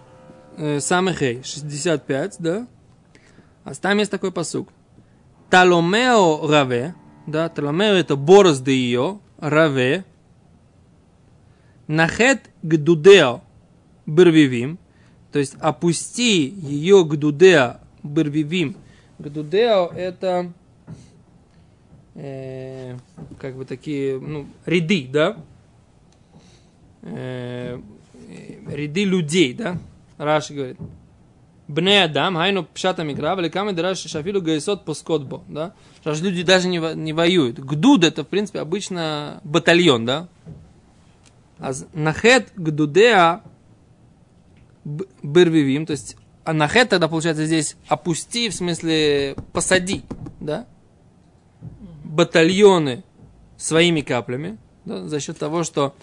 э, 0.57 0.79
Самехей, 0.79 1.43
65, 1.43 2.37
да? 2.39 2.67
А 3.63 3.73
там 3.73 3.97
есть 3.97 4.11
такой 4.11 4.31
посук. 4.31 4.69
Таломео 5.49 6.47
раве, 6.47 6.95
да, 7.27 7.49
таломео 7.49 7.93
это 7.93 8.15
борозды 8.15 8.71
ее, 8.71 9.19
раве, 9.39 10.05
нахет 11.89 12.51
гдудео 12.61 13.41
бервивим, 14.05 14.77
то 15.31 15.39
есть 15.39 15.55
опусти 15.59 16.47
ее 16.47 17.03
гдудео 17.03 17.77
бервивим. 18.03 18.77
Гдудео 19.17 19.87
это 19.87 20.53
э, 22.13 22.95
как 23.39 23.55
бы 23.55 23.65
такие, 23.65 24.19
ну, 24.19 24.45
ряды, 24.65 25.09
да? 25.11 25.37
Э, 27.01 27.79
э, 28.29 28.75
ряды 28.75 29.03
людей, 29.03 29.53
да? 29.53 29.77
Раши 30.17 30.53
говорит. 30.53 30.77
Бне 31.67 32.03
Адам, 32.03 32.35
хайну 32.35 32.65
пшата 32.65 33.03
микра, 33.03 33.35
великами 33.35 33.71
дыраш 33.71 33.99
шафилу 33.99 34.41
гайсот 34.41 34.85
пускот 34.85 35.23
бо, 35.23 35.43
да? 35.47 35.73
Потому 35.97 36.23
люди 36.23 36.43
даже 36.43 36.67
не, 36.67 36.79
не 36.95 37.13
воюют. 37.13 37.59
Гдуд 37.59 38.03
это, 38.03 38.23
в 38.23 38.27
принципе, 38.27 38.59
обычно 38.59 39.39
батальон, 39.43 40.05
да? 40.05 40.27
А 41.59 41.73
з- 41.73 41.87
нахет 41.93 42.51
гдудеа 42.55 43.41
бырвивим, 44.85 45.85
то 45.85 45.91
есть 45.91 46.15
а 46.43 46.53
нахет 46.53 46.89
тогда 46.89 47.07
получается 47.07 47.45
здесь 47.45 47.75
опусти, 47.87 48.49
в 48.49 48.55
смысле 48.55 49.35
посади, 49.53 50.03
да? 50.39 50.65
Батальоны 52.03 53.03
своими 53.57 54.01
каплями, 54.01 54.57
да, 54.85 55.07
за 55.07 55.19
счет 55.19 55.37
того, 55.37 55.63
что 55.63 55.93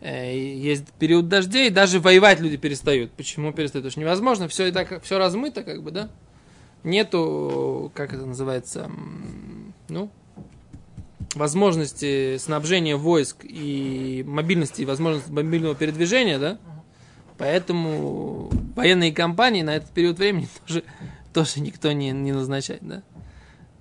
э, 0.00 0.36
есть 0.36 0.90
период 0.98 1.28
дождей, 1.28 1.70
даже 1.70 2.00
воевать 2.00 2.40
люди 2.40 2.56
перестают. 2.56 3.12
Почему 3.12 3.52
перестают? 3.52 3.84
Потому 3.84 3.90
что 3.92 4.00
невозможно, 4.00 4.48
все 4.48 4.66
и 4.66 4.72
так, 4.72 5.02
все 5.04 5.18
размыто, 5.18 5.62
как 5.62 5.82
бы, 5.82 5.90
да? 5.92 6.08
Нету, 6.82 7.92
как 7.94 8.12
это 8.12 8.26
называется, 8.26 8.90
ну, 9.88 10.10
возможности 11.36 12.38
снабжения 12.38 12.96
войск 12.96 13.44
и 13.44 14.24
мобильности, 14.26 14.82
и 14.82 14.84
возможности 14.84 15.30
мобильного 15.30 15.74
передвижения, 15.74 16.38
да? 16.38 16.58
Поэтому 17.38 18.50
военные 18.74 19.12
компании 19.12 19.62
на 19.62 19.76
этот 19.76 19.90
период 19.90 20.18
времени 20.18 20.48
тоже, 20.66 20.84
тоже 21.32 21.60
никто 21.60 21.92
не, 21.92 22.10
не 22.10 22.32
назначает, 22.32 22.86
да? 22.86 23.02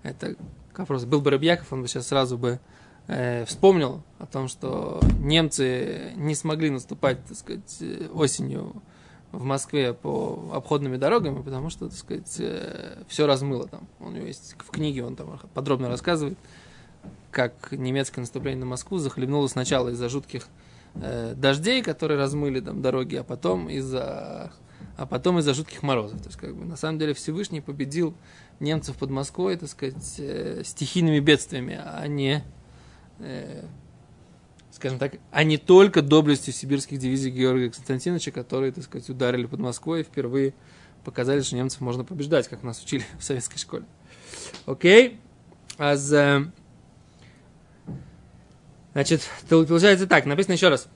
Это 0.04 0.36
к 0.74 0.80
вопросу. 0.80 1.08
Был 1.08 1.22
бы 1.22 1.32
Рыбьяков, 1.32 1.72
он 1.72 1.82
бы 1.82 1.88
сейчас 1.88 2.08
сразу 2.08 2.38
бы 2.38 2.60
э, 3.08 3.46
вспомнил 3.46 4.04
о 4.20 4.26
том, 4.26 4.48
что 4.48 5.00
немцы 5.20 6.12
не 6.16 6.36
смогли 6.36 6.70
наступать, 6.70 7.26
так 7.26 7.38
сказать, 7.38 7.78
э, 7.80 8.10
осенью 8.14 8.84
в 9.32 9.44
Москве 9.44 9.94
по 9.94 10.52
обходными 10.54 10.98
дорогами, 10.98 11.42
потому 11.42 11.70
что, 11.70 11.90
так 11.90 11.98
сказать, 11.98 12.42
все 13.08 13.26
размыло 13.26 13.68
там. 13.68 13.88
У 14.00 14.10
него 14.10 14.26
есть 14.26 14.56
в 14.58 14.70
книге, 14.72 15.04
он 15.04 15.16
там 15.16 15.40
подробно 15.54 15.90
рассказывает, 15.90 16.38
как 17.36 17.74
немецкое 17.74 18.22
наступление 18.22 18.62
на 18.62 18.66
Москву 18.66 18.98
захлебнуло 18.98 19.48
сначала 19.48 19.90
из-за 19.90 20.08
жутких 20.08 20.48
э, 20.96 21.34
дождей, 21.36 21.84
которые 21.84 22.18
размыли 22.18 22.62
там 22.62 22.82
дороги, 22.82 23.18
а 23.18 23.26
потом 23.26 23.70
из-за 23.70 24.54
а 24.96 25.06
потом 25.06 25.40
из-за 25.40 25.54
жутких 25.54 25.84
морозов. 25.84 26.22
То 26.22 26.28
есть, 26.28 26.38
как 26.38 26.56
бы, 26.56 26.64
на 26.64 26.78
самом 26.78 26.98
деле, 26.98 27.14
Всевышний 27.14 27.60
победил 27.60 28.16
немцев 28.62 28.96
под 28.96 29.10
Москвой, 29.10 29.58
так 29.58 29.68
сказать, 29.68 30.16
э, 30.18 30.62
стихийными 30.64 31.20
бедствиями, 31.20 31.78
а 31.84 32.08
не, 32.08 32.42
э, 33.20 33.66
скажем 34.72 34.98
так, 34.98 35.16
а 35.32 35.44
не 35.44 35.58
только 35.58 36.02
доблестью 36.02 36.54
сибирских 36.54 37.00
дивизий 37.00 37.32
Георгия 37.32 37.70
Константиновича, 37.70 38.32
которые, 38.32 38.72
так 38.72 38.86
сказать, 38.86 39.10
ударили 39.10 39.46
под 39.46 39.60
Москвой 39.60 40.02
и 40.02 40.04
впервые 40.04 40.54
показали, 41.04 41.42
что 41.42 41.58
немцев 41.58 41.82
можно 41.82 42.06
побеждать, 42.06 42.48
как 42.48 42.64
нас 42.64 42.82
учили 42.82 43.04
в 43.20 43.26
советской 43.26 43.58
школе. 43.58 43.84
Окей? 44.66 45.20
А 45.78 45.98
за... 45.98 46.54
Значит, 48.96 49.30
получается 49.50 50.08
так, 50.08 50.26
написано 50.26 50.54
еще 50.54 50.70
раз. 50.70 50.88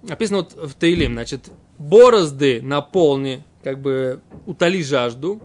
Написано 0.00 0.38
вот 0.38 0.54
в 0.54 0.72
Таилим, 0.72 1.12
значит, 1.12 1.50
борозды 1.76 2.62
наполни, 2.62 3.44
как 3.62 3.78
бы 3.78 4.22
утоли 4.46 4.82
жажду, 4.82 5.42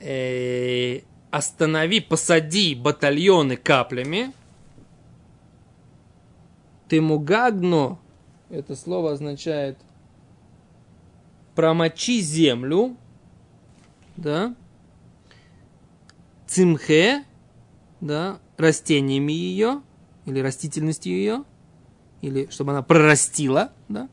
э, 0.00 1.02
останови, 1.30 2.00
посади 2.00 2.74
батальоны 2.74 3.56
каплями, 3.56 4.32
ты 6.88 7.00
мугагно, 7.00 8.00
это 8.50 8.74
слово 8.74 9.12
означает 9.12 9.78
промочи 11.54 12.20
землю, 12.20 12.96
да, 14.16 14.56
цимхе, 16.48 17.22
да, 18.00 18.40
растениями 18.56 19.30
ее, 19.30 19.82
или 20.26 20.40
растительностью 20.40 21.12
ее, 21.12 21.44
или 22.20 22.48
чтобы 22.50 22.72
она 22.72 22.82
прорастила, 22.82 23.72
да, 23.88 24.08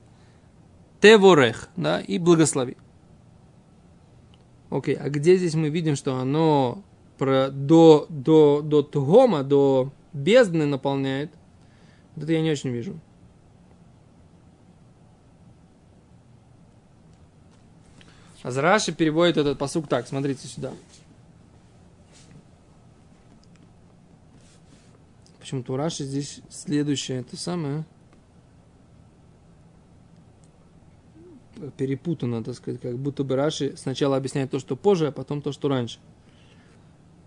Теворех, 1.01 1.67
да, 1.75 2.00
и 2.00 2.17
благослови. 2.17 2.77
Окей, 4.70 4.96
а 4.96 5.10
где 5.10 5.36
здесь 5.36 5.53
мы 5.53 5.70
видим, 5.70 5.96
что 5.96 6.15
оно 6.17 6.82
про, 7.17 7.50
до, 7.50 8.08
до, 8.10 8.62
до 8.62 8.82
Тгома, 8.82 9.43
до 9.43 9.91
бездны 10.13 10.65
наполняет? 10.65 11.32
Это 12.15 12.32
я 12.32 12.41
не 12.41 12.51
очень 12.51 12.70
вижу. 12.70 13.00
Азраши 18.41 18.91
переводит 18.91 19.38
этот 19.38 19.58
посук 19.58 19.88
так, 19.88 20.08
смотрите 20.08 20.48
сюда. 20.48 20.74
Почему-то 25.53 25.74
у 25.74 25.75
Раши 25.75 26.03
здесь 26.03 26.41
следующее, 26.50 27.19
это 27.19 27.38
самое. 27.38 27.86
перепутано, 31.77 32.43
так 32.43 32.55
сказать, 32.55 32.81
как 32.81 32.98
будто 32.98 33.24
бы 33.24 33.36
Раши 33.36 33.77
сначала 33.77 34.17
объясняет 34.17 34.50
то, 34.50 34.57
что 34.57 34.75
позже, 34.75 35.05
а 35.05 35.12
потом 35.12 35.43
то, 35.43 35.51
что 35.51 35.67
раньше. 35.67 36.00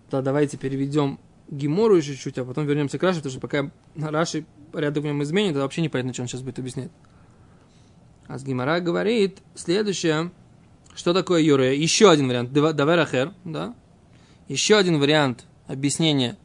То 0.09 0.21
давайте 0.21 0.57
переведем 0.57 1.21
Гимору 1.49 1.95
еще 1.95 2.17
чуть, 2.17 2.37
а 2.37 2.43
потом 2.43 2.65
вернемся 2.65 2.99
к 2.99 3.03
Раши, 3.03 3.19
потому 3.19 3.31
что 3.31 3.39
пока 3.39 3.71
Раши 3.95 4.45
порядок 4.73 5.03
в 5.03 5.07
нем 5.07 5.23
изменит, 5.23 5.53
то 5.53 5.61
вообще 5.61 5.81
непонятно, 5.81 6.11
что 6.11 6.23
он 6.23 6.27
сейчас 6.27 6.41
будет 6.41 6.59
объяснять. 6.59 6.91
А 8.27 8.37
с 8.37 8.43
Гимара 8.43 8.81
говорит 8.81 9.37
следующее, 9.55 10.31
что 10.95 11.13
такое 11.13 11.41
Юре. 11.41 11.81
Еще 11.81 12.11
один 12.11 12.27
вариант, 12.27 12.51
Даверахер, 12.51 13.33
да? 13.45 13.73
Еще 14.49 14.75
один 14.75 14.99
вариант 14.99 15.45
объяснения 15.67 16.37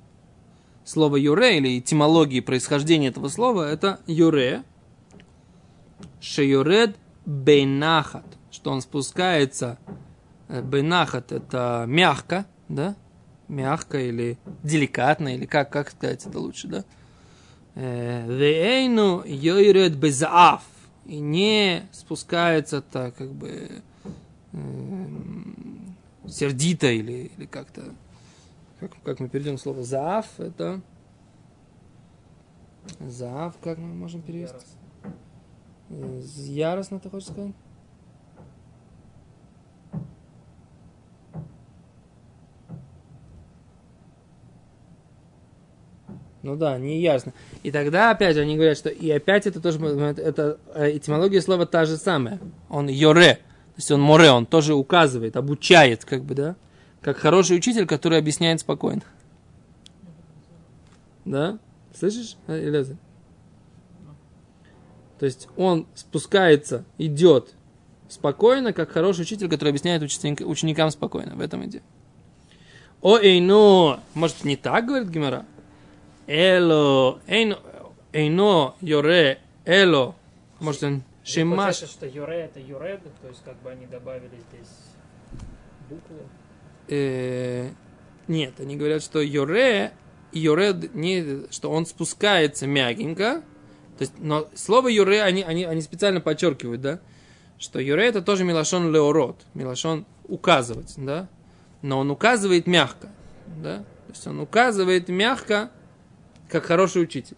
слова 0.84 1.16
Юре 1.16 1.58
или 1.58 1.78
этимологии 1.78 2.40
происхождения 2.40 3.08
этого 3.08 3.28
слова, 3.28 3.68
это 3.68 4.00
Юре. 4.06 4.64
Шеюред 6.20 6.96
бейнахат, 7.26 8.24
что 8.50 8.70
он 8.70 8.80
спускается, 8.80 9.78
э, 10.48 10.62
бейнахат 10.62 11.32
это 11.32 11.84
мягко, 11.86 12.46
да, 12.68 12.96
мягко 13.48 13.98
или 13.98 14.38
деликатно, 14.62 15.34
или 15.34 15.46
как, 15.46 15.70
как 15.70 15.90
сказать 15.90 16.26
это 16.26 16.38
лучше, 16.38 16.68
да. 16.68 16.84
Э, 17.74 18.26
вейну 18.26 19.22
йойред 19.24 19.96
безаф, 19.96 20.62
и 21.06 21.18
не 21.18 21.88
спускается 21.92 22.82
так, 22.82 23.16
как 23.16 23.32
бы, 23.32 23.82
э, 24.52 24.58
сердито 26.28 26.88
или, 26.88 27.30
или 27.36 27.46
как-то, 27.46 27.94
как, 28.88 29.02
как 29.02 29.20
мы 29.20 29.28
перейдем 29.28 29.58
слово 29.58 29.82
заав, 29.82 30.26
это 30.38 30.80
заав, 33.00 33.56
как 33.62 33.78
мы 33.78 33.94
можем 33.94 34.22
перевести? 34.22 34.56
Яростно, 36.50 37.00
ты 37.00 37.10
хочешь 37.10 37.28
сказать? 37.28 37.52
Ну 46.42 46.56
да, 46.56 46.76
не 46.76 47.00
ясно. 47.00 47.32
И 47.62 47.70
тогда 47.70 48.10
опять 48.10 48.36
они 48.36 48.56
говорят, 48.56 48.76
что 48.76 48.88
и 48.88 49.08
опять 49.10 49.46
это 49.46 49.60
тоже, 49.60 49.78
это 49.78 50.58
э, 50.74 50.96
этимология 50.96 51.40
слова 51.40 51.66
та 51.66 51.84
же 51.84 51.96
самая. 51.96 52.40
Он 52.68 52.88
йоре, 52.88 53.34
то 53.34 53.76
есть 53.76 53.90
он 53.92 54.00
море, 54.00 54.30
он 54.30 54.46
тоже 54.46 54.74
указывает, 54.74 55.36
обучает, 55.36 56.04
как 56.04 56.24
бы, 56.24 56.34
да? 56.34 56.56
Как 57.02 57.18
хороший 57.18 57.56
учитель, 57.56 57.87
который 57.87 58.18
объясняет 58.18 58.61
спокойно. 58.61 59.02
Да? 61.25 61.59
Слышишь, 61.94 62.37
Элязар? 62.47 62.97
То 65.18 65.26
есть 65.26 65.49
он 65.56 65.87
спускается, 65.94 66.85
идет 66.99 67.54
спокойно, 68.09 68.73
как 68.73 68.90
хороший 68.90 69.23
учитель, 69.23 69.49
который 69.49 69.71
объясняет 69.71 70.02
ученикам 70.02 70.91
спокойно. 70.91 71.34
В 71.34 71.41
этом 71.41 71.65
идея. 71.67 71.82
О, 73.00 73.19
эйно, 73.19 74.00
может 74.15 74.45
не 74.45 74.56
так, 74.56 74.86
говорит 74.86 75.08
Гимара? 75.08 75.45
Эло, 76.28 77.21
эйно, 77.26 77.58
эйно, 78.12 78.75
йоре, 78.80 79.41
эло. 79.65 80.15
Может 80.60 80.84
он 80.84 81.02
шимаш. 81.25 81.76
что 81.76 82.06
йоре 82.06 82.43
это 82.43 82.60
юред, 82.60 83.02
то 83.21 83.28
есть 83.28 83.43
как 83.45 83.60
бы 83.62 83.71
они 83.71 83.86
добавили 83.86 84.38
здесь 84.50 84.71
букву. 85.88 86.19
Э, 86.88 87.71
нет, 88.28 88.60
они 88.60 88.76
говорят, 88.76 89.02
что 89.02 89.21
йоре, 89.21 89.92
йоред, 90.32 90.95
не, 90.95 91.50
что 91.50 91.71
он 91.71 91.86
спускается 91.86 92.66
мягенько, 92.66 93.42
то 93.99 94.02
есть, 94.02 94.14
но 94.18 94.49
слово 94.54 94.88
юре 94.88 95.23
они, 95.23 95.42
они, 95.42 95.64
они 95.64 95.82
специально 95.82 96.21
подчеркивают, 96.21 96.80
да, 96.80 97.00
что 97.58 97.78
юре 97.78 98.06
это 98.06 98.23
тоже 98.23 98.45
милашон 98.45 98.92
леород, 98.92 99.36
милашон 99.54 100.06
указывать, 100.25 100.95
да, 100.97 101.28
но 101.82 101.99
он 101.99 102.10
указывает 102.10 102.66
мягко, 102.66 103.10
да, 103.47 103.78
то 103.78 104.10
есть 104.10 104.26
он 104.26 104.40
указывает 104.40 105.08
мягко, 105.08 105.71
как 106.49 106.64
хороший 106.64 107.02
учитель. 107.02 107.36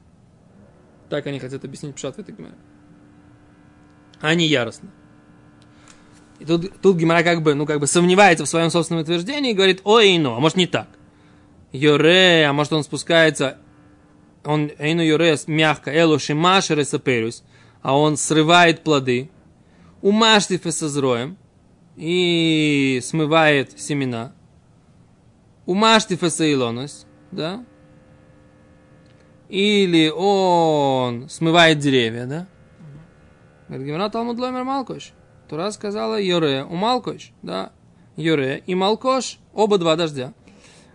Так 1.08 1.26
они 1.26 1.38
хотят 1.38 1.64
объяснить 1.64 1.94
пшат 1.94 2.16
в 2.16 2.18
этой 2.18 2.34
геморе. 2.34 2.54
А 4.20 4.34
не 4.34 4.46
яростно. 4.46 4.90
И 6.38 6.44
тут, 6.44 6.80
тут 6.80 6.96
Гимара 6.96 7.22
как 7.22 7.42
бы, 7.42 7.54
ну, 7.54 7.66
как 7.66 7.80
бы 7.80 7.86
сомневается 7.86 8.44
в 8.44 8.48
своем 8.48 8.70
собственном 8.70 9.02
утверждении 9.02 9.52
и 9.52 9.54
говорит, 9.54 9.80
ой, 9.84 10.18
ну, 10.18 10.34
а 10.34 10.40
может 10.40 10.56
не 10.56 10.66
так. 10.66 10.88
Йоре, 11.72 12.46
а 12.46 12.52
может 12.52 12.72
он 12.72 12.84
спускается 12.84 13.58
он 14.44 14.70
эйну 14.78 15.02
юрес 15.02 15.48
мягко, 15.48 15.90
элу 15.90 16.18
шимашер 16.18 16.80
эсаперюс, 16.80 17.42
а 17.82 17.98
он 17.98 18.16
срывает 18.16 18.82
плоды, 18.82 19.30
умашти 20.02 20.58
фесозроем 20.58 21.36
и 21.96 23.00
смывает 23.02 23.78
семена, 23.78 24.32
умашти 25.66 26.16
фесаилонос, 26.16 27.06
да, 27.30 27.64
или 29.48 30.08
он 30.14 31.28
смывает 31.28 31.78
деревья, 31.78 32.26
да, 32.26 32.46
Говорит, 33.68 33.86
Гимара 33.86 34.10
Талмуд 34.10 34.38
Ломер 34.38 34.62
Малкош. 34.64 35.12
Тура 35.48 35.70
сказала 35.70 36.20
Йоре, 36.20 36.64
у 36.64 36.74
Малкош, 36.74 37.32
да, 37.42 37.72
Йоре 38.16 38.62
и 38.66 38.74
Малкош, 38.74 39.38
оба 39.52 39.78
два 39.78 39.96
дождя. 39.96 40.32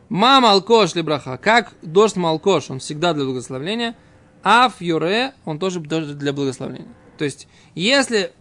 Ма 0.10 0.40
малкош 0.40 0.96
либраха. 0.96 1.38
Как 1.38 1.74
дождь 1.84 2.16
малкош, 2.16 2.72
он 2.72 2.80
всегда 2.80 3.14
для 3.14 3.26
благословения. 3.26 3.96
Аф 4.42 4.82
юре, 4.82 5.34
он 5.46 5.60
тоже 5.60 5.80
для 5.82 6.34
благословения. 6.34 6.88
То 7.18 7.26
есть, 7.26 7.48
если 7.76 8.32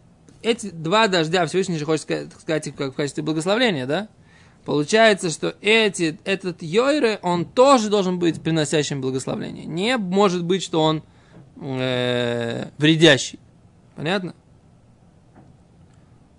эти 0.42 0.70
два 0.70 1.08
дождя 1.08 1.44
Всевышний 1.46 1.76
же 1.76 1.84
хочет 1.84 2.02
сказать, 2.40 2.72
как 2.76 2.92
в 2.92 2.96
качестве 2.96 3.22
благословения, 3.22 3.86
да? 3.86 4.08
Получается, 4.64 5.30
что 5.30 5.54
эти, 5.60 6.18
этот 6.24 6.62
йойре, 6.62 7.18
он 7.22 7.44
тоже 7.44 7.88
должен 7.88 8.18
быть 8.18 8.40
приносящим 8.40 9.00
благословение. 9.00 9.64
Не 9.64 9.96
может 9.96 10.44
быть, 10.44 10.62
что 10.62 10.82
он 10.82 11.02
э, 11.56 12.68
вредящий. 12.78 13.38
Понятно? 13.96 14.34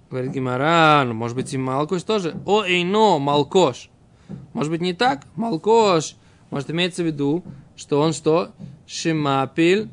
Говорит 0.09 0.31
Гимара, 0.31 1.03
ну, 1.05 1.13
может 1.13 1.35
быть, 1.35 1.53
и 1.53 1.57
Малкош 1.57 2.01
тоже. 2.03 2.35
О, 2.45 2.63
эйно, 2.63 3.19
Малкош. 3.19 3.89
Может 4.53 4.71
быть, 4.71 4.81
не 4.81 4.93
так? 4.93 5.23
Малкош. 5.35 6.15
Может, 6.49 6.71
имеется 6.71 7.03
в 7.03 7.05
виду, 7.05 7.43
что 7.75 8.01
он 8.01 8.13
что? 8.13 8.51
Шимапиль 8.87 9.89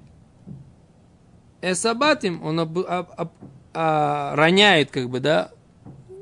эсабатим. 1.61 2.43
Он 2.43 2.61
об, 2.61 2.79
об, 2.79 3.09
об, 3.17 3.33
а, 3.75 4.35
роняет, 4.37 4.91
как 4.91 5.11
бы, 5.11 5.21
да, 5.21 5.51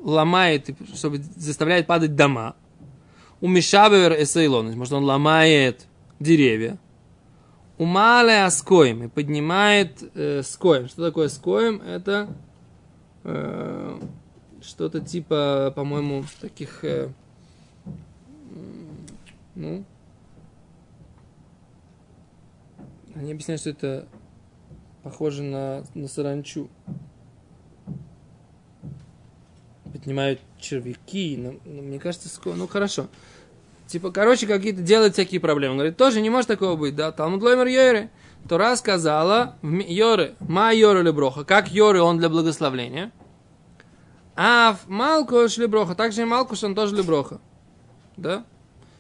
ломает, 0.03 0.71
чтобы 0.95 1.19
заставляет 1.19 1.87
падать 1.87 2.17
дома. 2.17 2.57
У 3.41 3.47
Мишабевер 3.47 4.21
эсейлон. 4.21 4.77
Может, 4.77 4.95
он 4.95 5.05
ломает 5.05 5.87
деревья. 6.19 6.79
У 7.79 7.85
Мале 7.85 8.45
Аскоем 8.45 9.05
и 9.05 9.09
поднимает 9.09 10.03
э, 10.15 10.43
скоем. 10.43 10.89
Что 10.89 11.05
такое 11.05 11.29
скоем? 11.29 11.81
Это 11.83 12.29
э, 13.25 14.01
что-то 14.63 15.01
типа, 15.01 15.73
по-моему, 15.75 16.25
таких 16.41 16.85
э, 16.85 17.11
ну, 19.55 19.85
они 23.15 23.33
объясняют, 23.33 23.61
что 23.61 23.71
это 23.71 24.09
похоже 25.03 25.43
на, 25.43 25.85
на 25.95 26.09
саранчу. 26.09 26.69
Поднимают 29.93 30.41
червяки, 30.59 31.37
но, 31.37 31.55
но 31.65 31.83
мне 31.83 32.01
кажется, 32.01 32.29
скоро, 32.29 32.57
ну 32.57 32.67
хорошо. 32.67 33.07
Типа, 33.87 34.11
короче, 34.11 34.47
какие-то 34.47 34.83
делают 34.83 35.13
всякие 35.13 35.41
проблемы. 35.41 35.73
Он 35.73 35.79
говорит, 35.79 35.97
тоже 35.97 36.21
не 36.21 36.31
может 36.31 36.49
такого 36.49 36.75
быть, 36.75 36.97
да? 36.97 37.13
Талмуд 37.13 37.43
Лоймер 37.43 37.67
Йоре. 37.67 38.11
Тора 38.49 38.77
сказала, 38.77 39.57
Йоре, 39.63 40.35
ма 40.41 40.73
Йоре 40.73 41.03
леброха, 41.03 41.45
как 41.45 41.71
Йоре 41.71 42.03
он 42.03 42.19
для 42.19 42.29
благословления. 42.29 43.13
А 44.37 44.75
в 44.75 44.89
Малкуш 44.89 45.57
леброха, 45.57 45.95
также 45.95 46.23
и 46.23 46.25
Малкуш 46.25 46.65
он 46.65 46.75
тоже 46.75 46.97
леброха. 46.97 47.41
Да? 48.17 48.45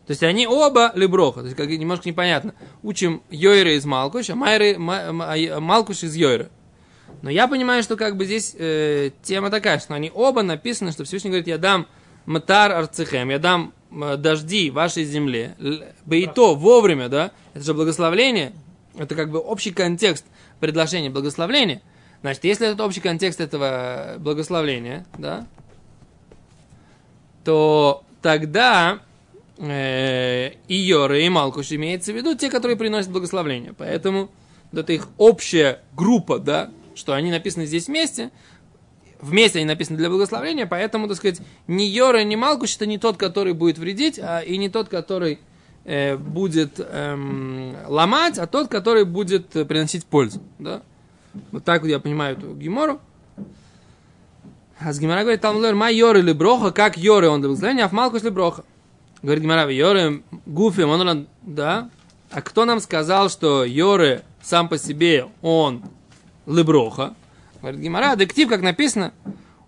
То 0.06 0.10
есть 0.10 0.22
они 0.22 0.46
оба 0.46 0.92
леброха, 0.94 1.40
то 1.40 1.46
есть 1.46 1.56
как 1.56 1.68
немножко 1.68 2.08
непонятно. 2.08 2.54
Учим 2.82 3.22
Йойра 3.30 3.76
из 3.76 3.84
Малкуш, 3.84 4.30
а 4.30 4.34
Майры, 4.34 4.76
а 4.76 5.60
Малкуш 5.60 6.04
из 6.04 6.14
Йойра. 6.14 6.50
Но 7.22 7.30
я 7.30 7.48
понимаю, 7.48 7.82
что 7.82 7.96
как 7.96 8.16
бы 8.16 8.26
здесь 8.26 8.54
э, 8.58 9.10
тема 9.22 9.50
такая, 9.50 9.78
что 9.78 9.94
они 9.94 10.10
оба 10.14 10.42
написаны, 10.42 10.92
что 10.92 11.04
Всевышний 11.04 11.30
говорит, 11.30 11.46
я 11.46 11.58
дам 11.58 11.86
Матар 12.26 12.72
Арцехем, 12.72 13.30
я 13.30 13.38
дам 13.38 13.72
э, 13.90 14.16
дожди 14.18 14.70
вашей 14.70 15.04
земле. 15.04 15.56
Бы 16.04 16.18
и 16.18 16.26
то 16.26 16.54
вовремя, 16.54 17.08
да, 17.08 17.32
это 17.54 17.64
же 17.64 17.72
благословление, 17.72 18.52
это 18.96 19.14
как 19.14 19.30
бы 19.30 19.38
общий 19.38 19.72
контекст 19.72 20.24
предложения 20.60 21.10
благословления. 21.10 21.82
Значит, 22.20 22.44
если 22.44 22.68
это 22.72 22.84
общий 22.84 23.00
контекст 23.00 23.40
этого 23.40 24.14
благословления, 24.18 25.04
да, 25.18 25.46
то 27.44 28.02
тогда 28.22 29.00
э, 29.58 30.52
и 30.68 30.74
Йоры, 30.74 31.22
и 31.22 31.28
Малкуш 31.28 31.72
имеется 31.72 32.12
в 32.12 32.16
виду 32.16 32.34
те, 32.34 32.48
которые 32.48 32.76
приносят 32.76 33.10
благословление. 33.10 33.74
Поэтому 33.76 34.30
вот 34.72 34.80
это 34.80 34.92
их 34.92 35.08
общая 35.18 35.80
группа, 35.94 36.38
да, 36.38 36.70
что 36.94 37.12
они 37.12 37.30
написаны 37.30 37.66
здесь 37.66 37.88
вместе, 37.88 38.30
вместе 39.20 39.58
они 39.58 39.66
написаны 39.66 39.98
для 39.98 40.08
благословения, 40.08 40.66
поэтому, 40.66 41.08
так 41.08 41.16
сказать, 41.16 41.40
ни 41.66 41.82
Йора, 41.82 42.24
ни 42.24 42.36
Малкуш 42.36 42.76
это 42.76 42.86
не 42.86 42.98
тот, 42.98 43.16
который 43.16 43.52
будет 43.52 43.78
вредить, 43.78 44.18
а 44.18 44.40
и 44.40 44.56
не 44.56 44.68
тот, 44.68 44.88
который 44.88 45.38
э, 45.84 46.16
будет 46.16 46.78
эм, 46.78 47.76
ломать, 47.86 48.38
а 48.38 48.46
тот, 48.46 48.68
который 48.68 49.04
будет 49.04 49.48
приносить 49.48 50.04
пользу. 50.04 50.42
Да? 50.58 50.82
Вот 51.52 51.64
так 51.64 51.82
вот 51.82 51.88
я 51.88 51.98
понимаю 51.98 52.36
эту 52.36 52.54
гемору. 52.54 53.00
А 54.78 54.92
с 54.92 54.98
Гимара 54.98 55.20
говорит, 55.20 55.40
там 55.40 55.60
ма 55.76 55.90
Йоры 55.90 56.18
или 56.18 56.32
Броха, 56.32 56.72
как 56.72 56.96
Йоры 56.98 57.28
он 57.28 57.40
для 57.40 57.48
благословения, 57.48 57.84
а 57.84 57.88
в 57.88 57.92
Малкуш 57.92 58.22
ли 58.22 58.30
Броха. 58.30 58.64
Говорит 59.22 59.42
Гимара, 59.42 59.70
Йоры, 59.70 60.22
Гуфим, 60.46 60.90
он, 60.90 61.26
да? 61.42 61.90
А 62.30 62.42
кто 62.42 62.64
нам 62.64 62.80
сказал, 62.80 63.30
что 63.30 63.64
Йоры 63.64 64.22
сам 64.42 64.68
по 64.68 64.76
себе, 64.76 65.28
он 65.40 65.82
леброха. 66.46 67.14
Говорит 67.60 67.80
Гимара, 67.80 68.16
дектив, 68.16 68.48
как 68.48 68.60
написано, 68.60 69.14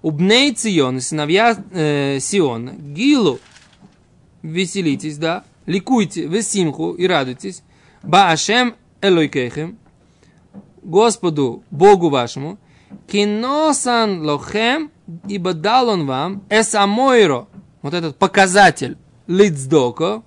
убней 0.02 0.52
Цион, 0.52 1.00
сыновья 1.00 1.56
э, 1.72 2.18
Сиона, 2.20 2.72
Гилу, 2.72 3.38
веселитесь, 4.42 5.16
да, 5.16 5.44
ликуйте, 5.66 6.26
весимху 6.26 6.92
и 6.92 7.06
радуйтесь, 7.06 7.62
Баашем 8.02 8.76
Элойкехем, 9.00 9.78
Господу, 10.82 11.64
Богу 11.70 12.08
вашему, 12.08 12.58
киносан 13.08 14.24
лохем, 14.24 14.90
ибо 15.28 15.52
дал 15.52 15.88
он 15.88 16.06
вам 16.06 16.42
эсамойро, 16.48 17.48
вот 17.82 17.94
этот 17.94 18.16
показатель 18.16 18.96
лицдоко, 19.26 20.22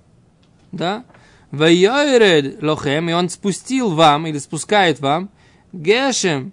да, 0.72 1.04
Вайойред 1.50 2.62
лохем, 2.62 3.08
и 3.08 3.12
он 3.12 3.28
спустил 3.28 3.90
вам, 3.90 4.26
или 4.26 4.38
спускает 4.38 5.00
вам, 5.00 5.30
Гешем 5.72 6.52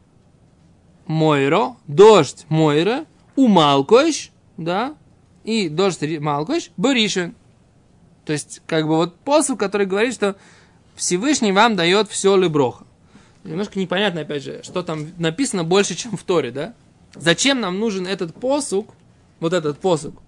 Мойро, 1.06 1.76
дождь 1.88 2.46
Мойра, 2.50 3.06
у 3.36 3.48
Малкош, 3.48 4.32
да, 4.58 4.96
и 5.44 5.70
дождь 5.70 6.02
Малкош, 6.20 6.72
Боришин. 6.78 7.36
То 8.28 8.34
есть, 8.34 8.62
как 8.68 8.86
бы 8.88 8.98
вот 8.98 9.16
посыл, 9.16 9.56
который 9.56 9.88
говорит, 9.88 10.14
что 10.14 10.36
Всевышний 10.98 11.54
вам 11.54 11.78
дает 11.78 12.10
все 12.10 12.36
леброха. 12.36 12.84
Немножко 13.46 13.80
непонятно, 13.80 14.20
опять 14.20 14.44
же, 14.44 14.60
что 14.64 14.84
там 14.84 15.08
написано 15.18 15.64
больше, 15.64 15.96
чем 15.96 16.18
в 16.18 16.24
Торе, 16.24 16.52
да? 16.52 16.74
Зачем 17.16 17.62
нам 17.62 17.80
нужен 17.80 18.06
этот 18.06 18.36
посук, 18.36 18.94
вот 19.40 19.54
этот 19.54 19.80
посук, 19.80 20.22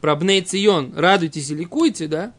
про 0.00 0.16
Бней 0.16 0.40
Цион, 0.40 0.94
радуйтесь 0.96 1.50
и 1.50 1.54
ликуйте, 1.54 2.08
да? 2.08 2.32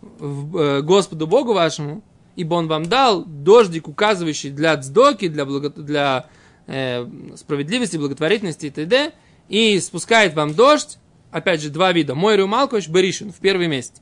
В, 0.00 0.56
э, 0.56 0.80
Господу 0.80 1.26
Богу 1.26 1.52
вашему, 1.52 2.02
ибо 2.36 2.54
он 2.54 2.68
вам 2.68 2.86
дал 2.86 3.26
дождик, 3.26 3.86
указывающий 3.86 4.48
для 4.48 4.78
цдоки, 4.78 5.28
для, 5.28 5.44
благо, 5.44 5.68
для 5.68 6.24
э, 6.66 7.06
справедливости, 7.36 7.98
благотворительности 7.98 8.64
и 8.64 8.70
т.д. 8.70 9.12
И 9.50 9.78
спускает 9.78 10.32
вам 10.32 10.54
дождь, 10.54 10.96
опять 11.30 11.60
же, 11.60 11.70
два 11.70 11.92
вида, 11.92 12.14
Мойру 12.14 12.46
Малкович, 12.46 12.88
Беришин, 12.88 13.32
в 13.32 13.36
первый 13.36 13.68
месяц. 13.68 13.94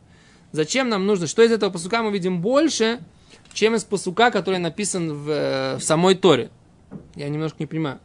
Зачем 0.52 0.88
нам 0.88 1.06
нужно, 1.06 1.26
что 1.26 1.42
из 1.42 1.52
этого 1.52 1.70
посука 1.70 2.02
мы 2.02 2.10
видим 2.10 2.40
больше, 2.40 3.00
чем 3.52 3.74
из 3.74 3.84
посука, 3.84 4.30
который 4.30 4.58
написан 4.58 5.12
в, 5.12 5.30
э, 5.30 5.76
в 5.76 5.82
самой 5.82 6.14
Торе? 6.14 6.50
Я 7.14 7.28
немножко 7.28 7.56
не 7.58 7.66
понимаю. 7.66 7.98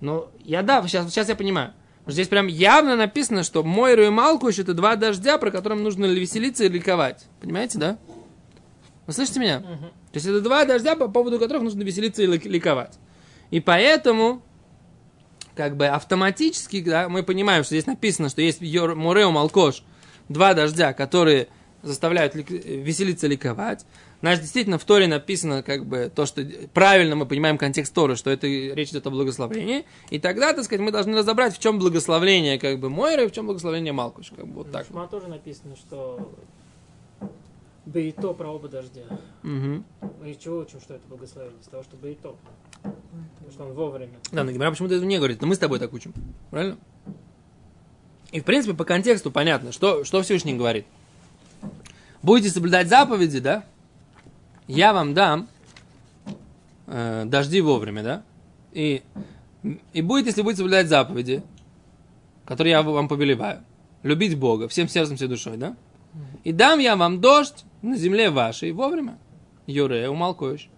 Но 0.00 0.30
я 0.44 0.62
да, 0.62 0.86
сейчас, 0.86 1.10
сейчас 1.10 1.28
я 1.28 1.34
понимаю. 1.34 1.72
Здесь 2.06 2.28
прям 2.28 2.46
явно 2.46 2.96
написано, 2.96 3.42
что 3.42 3.62
Мойру 3.62 4.04
и 4.04 4.08
Малкуш 4.08 4.58
это 4.58 4.72
два 4.72 4.96
дождя, 4.96 5.36
про 5.36 5.50
которым 5.50 5.82
нужно 5.82 6.06
веселиться 6.06 6.64
и 6.64 6.68
ликовать. 6.68 7.26
Понимаете, 7.40 7.78
да? 7.78 7.98
Вы 9.06 9.12
слышите 9.12 9.40
меня? 9.40 9.58
Угу. 9.58 9.84
То 9.84 10.14
есть 10.14 10.26
это 10.26 10.40
два 10.40 10.64
дождя, 10.64 10.96
по 10.96 11.08
поводу 11.08 11.38
которых 11.38 11.62
нужно 11.62 11.82
веселиться 11.82 12.22
и 12.22 12.26
ликовать. 12.26 12.98
И 13.50 13.60
поэтому, 13.60 14.42
как 15.58 15.76
бы 15.76 15.88
автоматически, 15.88 16.80
да, 16.84 17.08
мы 17.08 17.24
понимаем, 17.24 17.64
что 17.64 17.74
здесь 17.74 17.86
написано, 17.86 18.28
что 18.28 18.40
есть 18.40 18.60
Мурео 18.60 19.32
Малкош, 19.32 19.82
два 20.28 20.54
дождя, 20.54 20.92
которые 20.92 21.48
заставляют 21.82 22.36
веселиться, 22.36 23.26
ликовать. 23.26 23.84
Значит, 24.20 24.42
действительно, 24.42 24.78
в 24.78 24.84
Торе 24.84 25.08
написано, 25.08 25.64
как 25.64 25.84
бы, 25.84 26.12
то, 26.14 26.26
что 26.26 26.46
правильно 26.72 27.16
мы 27.16 27.26
понимаем 27.26 27.58
контекст 27.58 27.92
Торы, 27.92 28.14
что 28.14 28.30
это 28.30 28.46
речь 28.46 28.90
идет 28.90 29.08
о 29.08 29.10
благословении. 29.10 29.84
И 30.10 30.20
тогда, 30.20 30.52
так 30.52 30.64
сказать, 30.64 30.80
мы 30.80 30.92
должны 30.92 31.18
разобрать, 31.18 31.56
в 31.56 31.58
чем 31.58 31.80
благословение, 31.80 32.60
как 32.60 32.78
бы, 32.78 32.88
Мойры, 32.88 33.26
в 33.26 33.32
чем 33.32 33.46
благословение 33.46 33.92
Малкуш. 33.92 34.30
Как 34.30 34.46
бы, 34.46 34.62
вот 34.62 34.70
так. 34.70 34.86
Шма 34.86 35.08
тоже 35.08 35.26
написано, 35.26 35.74
что 35.74 36.32
Бейто 37.84 38.32
про 38.32 38.48
оба 38.48 38.68
дождя. 38.68 39.02
Угу. 39.42 39.82
Мы 40.20 40.30
из 40.30 40.36
чего 40.36 40.58
учим, 40.58 40.80
что 40.80 40.94
это 40.94 41.02
благословение? 41.08 41.58
Из 41.60 41.66
того, 41.66 41.82
что 41.82 41.96
Бейто. 41.96 42.36
Что 43.50 43.64
он 43.64 43.72
вовремя. 43.72 44.18
Да, 44.30 44.44
но 44.44 44.52
Гимара 44.52 44.70
почему-то 44.70 44.98
не 45.04 45.16
говорит, 45.16 45.40
но 45.40 45.46
мы 45.46 45.54
с 45.54 45.58
тобой 45.58 45.78
так 45.78 45.92
учим. 45.92 46.12
Правильно? 46.50 46.76
И, 48.30 48.40
в 48.40 48.44
принципе, 48.44 48.74
по 48.74 48.84
контексту 48.84 49.30
понятно, 49.30 49.72
что, 49.72 50.04
что 50.04 50.22
Всевышний 50.22 50.54
говорит. 50.54 50.86
Будете 52.22 52.50
соблюдать 52.50 52.88
заповеди, 52.88 53.40
да? 53.40 53.64
Я 54.66 54.92
вам 54.92 55.14
дам 55.14 55.48
э, 56.86 57.24
дожди 57.26 57.60
вовремя, 57.60 58.02
да? 58.02 58.22
И, 58.72 59.02
и 59.92 60.02
будет, 60.02 60.26
если 60.26 60.42
будете 60.42 60.58
соблюдать 60.58 60.88
заповеди, 60.88 61.42
которые 62.44 62.72
я 62.72 62.82
вам 62.82 63.08
повелеваю. 63.08 63.62
Любить 64.02 64.38
Бога 64.38 64.68
всем 64.68 64.88
сердцем, 64.88 65.16
всей 65.16 65.28
душой, 65.28 65.56
да? 65.56 65.76
И 66.44 66.52
дам 66.52 66.78
я 66.78 66.96
вам 66.96 67.20
дождь 67.20 67.64
на 67.82 67.96
земле 67.96 68.30
вашей 68.30 68.72
вовремя. 68.72 69.18
Юре, 69.66 70.08
умалкуешь. 70.08 70.68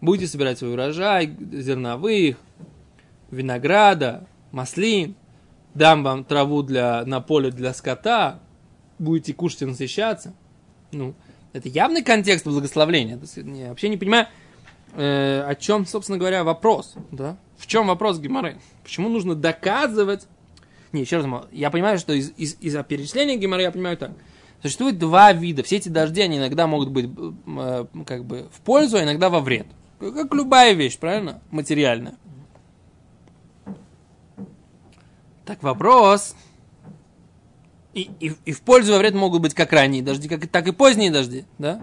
Будете 0.00 0.30
собирать 0.30 0.58
свой 0.58 0.72
урожай, 0.72 1.36
зерновых, 1.52 2.36
винограда, 3.30 4.26
маслин. 4.52 5.16
Дам 5.74 6.02
вам 6.02 6.24
траву 6.24 6.62
для, 6.62 7.04
на 7.04 7.20
поле 7.20 7.50
для 7.50 7.74
скота. 7.74 8.40
Будете 8.98 9.34
кушать 9.34 9.62
и 9.62 9.66
насыщаться. 9.66 10.34
Ну, 10.92 11.14
это 11.52 11.68
явный 11.68 12.02
контекст 12.02 12.46
благословления. 12.46 13.18
Я 13.36 13.68
вообще 13.68 13.88
не 13.88 13.96
понимаю, 13.96 14.26
э, 14.94 15.42
о 15.46 15.54
чем, 15.54 15.86
собственно 15.86 16.18
говоря, 16.18 16.44
вопрос. 16.44 16.94
Да? 17.10 17.36
В 17.56 17.66
чем 17.66 17.88
вопрос 17.88 18.18
Геморы? 18.18 18.58
Почему 18.82 19.08
нужно 19.08 19.34
доказывать? 19.34 20.26
Не, 20.92 21.02
еще 21.02 21.18
раз, 21.18 21.26
я 21.52 21.70
понимаю, 21.70 21.98
что 21.98 22.12
из, 22.12 22.32
из, 22.36 22.56
из-за 22.60 22.82
перечисления 22.82 23.36
Геморы 23.36 23.62
я 23.62 23.70
понимаю 23.70 23.96
так. 23.96 24.12
Существует 24.62 24.98
два 24.98 25.32
вида. 25.32 25.62
Все 25.62 25.76
эти 25.76 25.88
дожди, 25.88 26.20
они 26.20 26.38
иногда 26.38 26.66
могут 26.66 26.90
быть 26.90 27.08
э, 27.46 27.86
как 28.06 28.24
бы 28.24 28.48
в 28.52 28.60
пользу, 28.60 28.96
а 28.96 29.02
иногда 29.02 29.28
во 29.28 29.40
вред. 29.40 29.66
Как 29.98 30.32
любая 30.32 30.72
вещь, 30.74 30.98
правильно? 30.98 31.40
Материальная. 31.50 32.16
Так 35.44 35.62
вопрос. 35.62 36.36
И, 37.94 38.10
и, 38.20 38.32
и 38.44 38.52
в 38.52 38.60
пользу 38.60 38.92
во 38.92 38.98
вред 38.98 39.14
могут 39.14 39.42
быть 39.42 39.54
как 39.54 39.72
ранние 39.72 40.02
дожди, 40.02 40.28
как, 40.28 40.46
так 40.46 40.68
и 40.68 40.72
поздние 40.72 41.10
дожди, 41.10 41.46
да? 41.58 41.80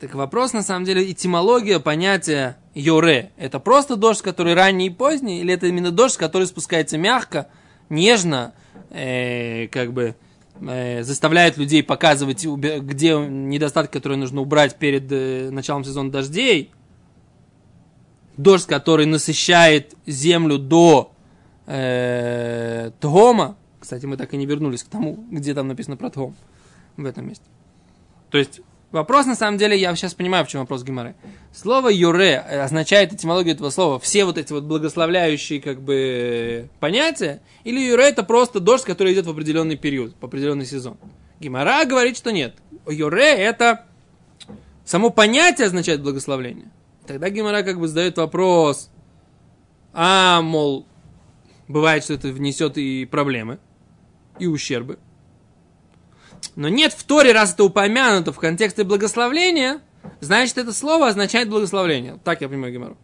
Так 0.00 0.14
вопрос, 0.14 0.52
на 0.52 0.62
самом 0.62 0.84
деле, 0.84 1.10
этимология 1.10 1.78
понятия 1.78 2.56
йоре. 2.74 3.30
Это 3.36 3.60
просто 3.60 3.96
дождь, 3.96 4.22
который 4.22 4.54
ранний 4.54 4.88
и 4.88 4.90
поздний, 4.90 5.40
или 5.40 5.54
это 5.54 5.66
именно 5.66 5.92
дождь, 5.92 6.16
который 6.16 6.46
спускается 6.46 6.98
мягко, 6.98 7.48
нежно, 7.88 8.52
э, 8.90 9.68
как 9.68 9.92
бы 9.92 10.16
э, 10.68 11.02
заставляет 11.02 11.56
людей 11.56 11.82
показывать, 11.82 12.44
где 12.44 13.16
недостатки, 13.16 13.92
которые 13.92 14.18
нужно 14.18 14.40
убрать 14.40 14.76
перед 14.76 15.10
э, 15.10 15.50
началом 15.50 15.84
сезона 15.84 16.10
дождей. 16.10 16.70
Дождь, 18.36 18.66
который 18.66 19.06
насыщает 19.06 19.94
землю 20.06 20.58
до 20.58 21.12
э, 21.66 22.90
Тхома. 23.00 23.56
Кстати, 23.78 24.06
мы 24.06 24.16
так 24.16 24.34
и 24.34 24.36
не 24.36 24.46
вернулись 24.46 24.82
к 24.82 24.88
тому, 24.88 25.24
где 25.30 25.54
там 25.54 25.68
написано 25.68 25.96
про 25.96 26.10
Тхом 26.10 26.34
в 26.96 27.04
этом 27.04 27.28
месте. 27.28 27.44
То 28.30 28.38
есть 28.38 28.60
Вопрос, 28.94 29.26
на 29.26 29.34
самом 29.34 29.58
деле, 29.58 29.76
я 29.76 29.92
сейчас 29.96 30.14
понимаю, 30.14 30.44
в 30.44 30.48
чем 30.48 30.60
вопрос 30.60 30.84
Гимары. 30.84 31.16
Слово 31.52 31.88
юре 31.88 32.38
означает 32.38 33.12
этимологию 33.12 33.56
этого 33.56 33.70
слова 33.70 33.98
все 33.98 34.24
вот 34.24 34.38
эти 34.38 34.52
вот 34.52 34.62
благословляющие 34.62 35.60
как 35.60 35.82
бы 35.82 36.68
понятия, 36.78 37.42
или 37.64 37.80
юре 37.80 38.04
это 38.04 38.22
просто 38.22 38.60
дождь, 38.60 38.84
который 38.84 39.12
идет 39.12 39.26
в 39.26 39.30
определенный 39.30 39.76
период, 39.76 40.14
в 40.20 40.24
определенный 40.24 40.64
сезон. 40.64 40.96
Гимара 41.40 41.84
говорит, 41.86 42.16
что 42.16 42.30
нет. 42.30 42.54
Юре 42.86 43.34
это 43.34 43.84
само 44.84 45.10
понятие 45.10 45.66
означает 45.66 46.00
благословление. 46.00 46.70
Тогда 47.04 47.30
Гимара 47.30 47.64
как 47.64 47.80
бы 47.80 47.88
задает 47.88 48.16
вопрос, 48.16 48.90
а, 49.92 50.40
мол, 50.40 50.86
бывает, 51.66 52.04
что 52.04 52.14
это 52.14 52.28
внесет 52.28 52.78
и 52.78 53.06
проблемы, 53.06 53.58
и 54.38 54.46
ущербы. 54.46 55.00
Но 56.56 56.68
нет 56.68 56.92
в 56.92 57.04
Торе, 57.04 57.32
раз 57.32 57.54
это 57.54 57.64
упомянуто 57.64 58.32
в 58.32 58.38
контексте 58.38 58.84
благословления, 58.84 59.80
значит, 60.20 60.58
это 60.58 60.72
слово 60.72 61.08
означает 61.08 61.48
благословление. 61.48 62.18
Так 62.24 62.40
я 62.40 62.48
понимаю 62.48 62.72
Гимару. 62.72 62.96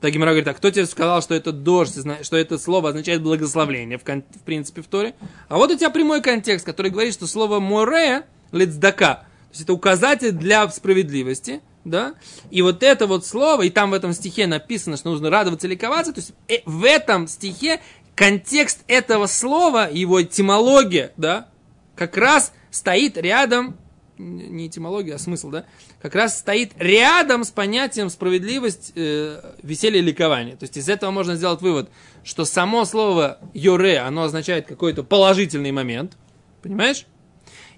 Так 0.00 0.12
Гимара 0.12 0.30
говорит, 0.30 0.48
а 0.48 0.54
кто 0.54 0.70
тебе 0.70 0.86
сказал, 0.86 1.22
что 1.22 1.34
это 1.34 1.52
дождь, 1.52 1.96
что 2.22 2.36
это 2.36 2.58
слово 2.58 2.90
означает 2.90 3.22
благословление, 3.22 3.98
в, 3.98 4.02
в 4.02 4.42
принципе, 4.44 4.82
в 4.82 4.86
Торе? 4.86 5.14
А 5.48 5.56
вот 5.56 5.70
у 5.70 5.76
тебя 5.76 5.90
прямой 5.90 6.22
контекст, 6.22 6.66
который 6.66 6.90
говорит, 6.90 7.14
что 7.14 7.26
слово 7.26 7.60
море, 7.60 8.24
лицдака, 8.52 9.14
то 9.14 9.52
есть 9.52 9.62
это 9.62 9.72
указатель 9.72 10.32
для 10.32 10.68
справедливости, 10.68 11.60
да? 11.84 12.14
И 12.50 12.62
вот 12.62 12.82
это 12.82 13.06
вот 13.06 13.24
слово, 13.24 13.62
и 13.62 13.70
там 13.70 13.90
в 13.90 13.94
этом 13.94 14.12
стихе 14.12 14.46
написано, 14.46 14.96
что 14.96 15.10
нужно 15.10 15.30
радоваться, 15.30 15.66
ликоваться, 15.66 16.12
то 16.12 16.20
есть 16.20 16.32
э, 16.48 16.58
в 16.66 16.84
этом 16.84 17.26
стихе 17.26 17.80
контекст 18.14 18.80
этого 18.88 19.26
слова, 19.26 19.88
его 19.90 20.22
этимология, 20.22 21.12
да, 21.16 21.48
как 21.94 22.16
раз 22.16 22.52
стоит 22.76 23.16
рядом, 23.16 23.76
не 24.18 24.68
этимология, 24.68 25.14
а 25.14 25.18
смысл, 25.18 25.50
да, 25.50 25.64
как 26.00 26.14
раз 26.14 26.38
стоит 26.38 26.72
рядом 26.78 27.44
с 27.44 27.50
понятием 27.50 28.08
справедливость, 28.08 28.92
э, 28.94 29.40
веселье, 29.62 30.00
ликование. 30.00 30.56
То 30.56 30.64
есть 30.64 30.76
из 30.76 30.88
этого 30.88 31.10
можно 31.10 31.36
сделать 31.36 31.60
вывод, 31.60 31.90
что 32.24 32.44
само 32.44 32.84
слово 32.84 33.38
«йоре», 33.52 33.98
оно 33.98 34.24
означает 34.24 34.66
какой-то 34.66 35.02
положительный 35.02 35.72
момент, 35.72 36.16
понимаешь? 36.62 37.06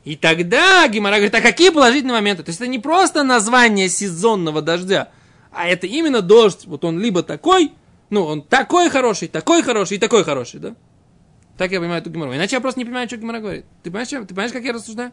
И 0.05 0.17
тогда 0.17 0.87
Гимара 0.89 1.17
говорит, 1.17 1.35
а 1.35 1.41
какие 1.41 1.71
положительные 1.71 2.15
моменты? 2.15 2.43
То 2.43 2.51
есть 2.51 2.61
это 2.61 2.69
не 2.69 2.79
просто 2.79 3.25
название 3.25 3.89
сезонного 3.89 4.63
дождя, 4.63 5.11
а 5.51 5.69
это 5.69 5.87
именно 5.87 6.23
дождь, 6.23 6.67
вот 6.67 6.85
он 6.85 7.01
либо 7.01 7.23
такой, 7.23 7.73
ну, 8.11 8.25
он 8.25 8.43
такой 8.43 8.91
хороший, 8.91 9.29
такой 9.29 9.63
хороший 9.63 9.97
и 9.97 10.01
такой 10.01 10.25
хороший, 10.25 10.61
да? 10.61 10.77
Так 11.59 11.73
я 11.73 11.81
понимаю 11.81 12.01
эту 12.01 12.11
Гимару. 12.11 12.33
Иначе 12.33 12.55
я 12.55 12.61
просто 12.61 12.79
не 12.79 12.85
понимаю, 12.85 13.09
что 13.09 13.17
Гимара 13.17 13.41
говорит. 13.41 13.67
Ты 13.83 13.91
понимаешь, 13.91 14.09
чем? 14.09 14.23
ты 14.23 14.29
понимаешь, 14.29 14.53
как 14.53 14.63
я 14.63 14.73
рассуждаю? 14.73 15.11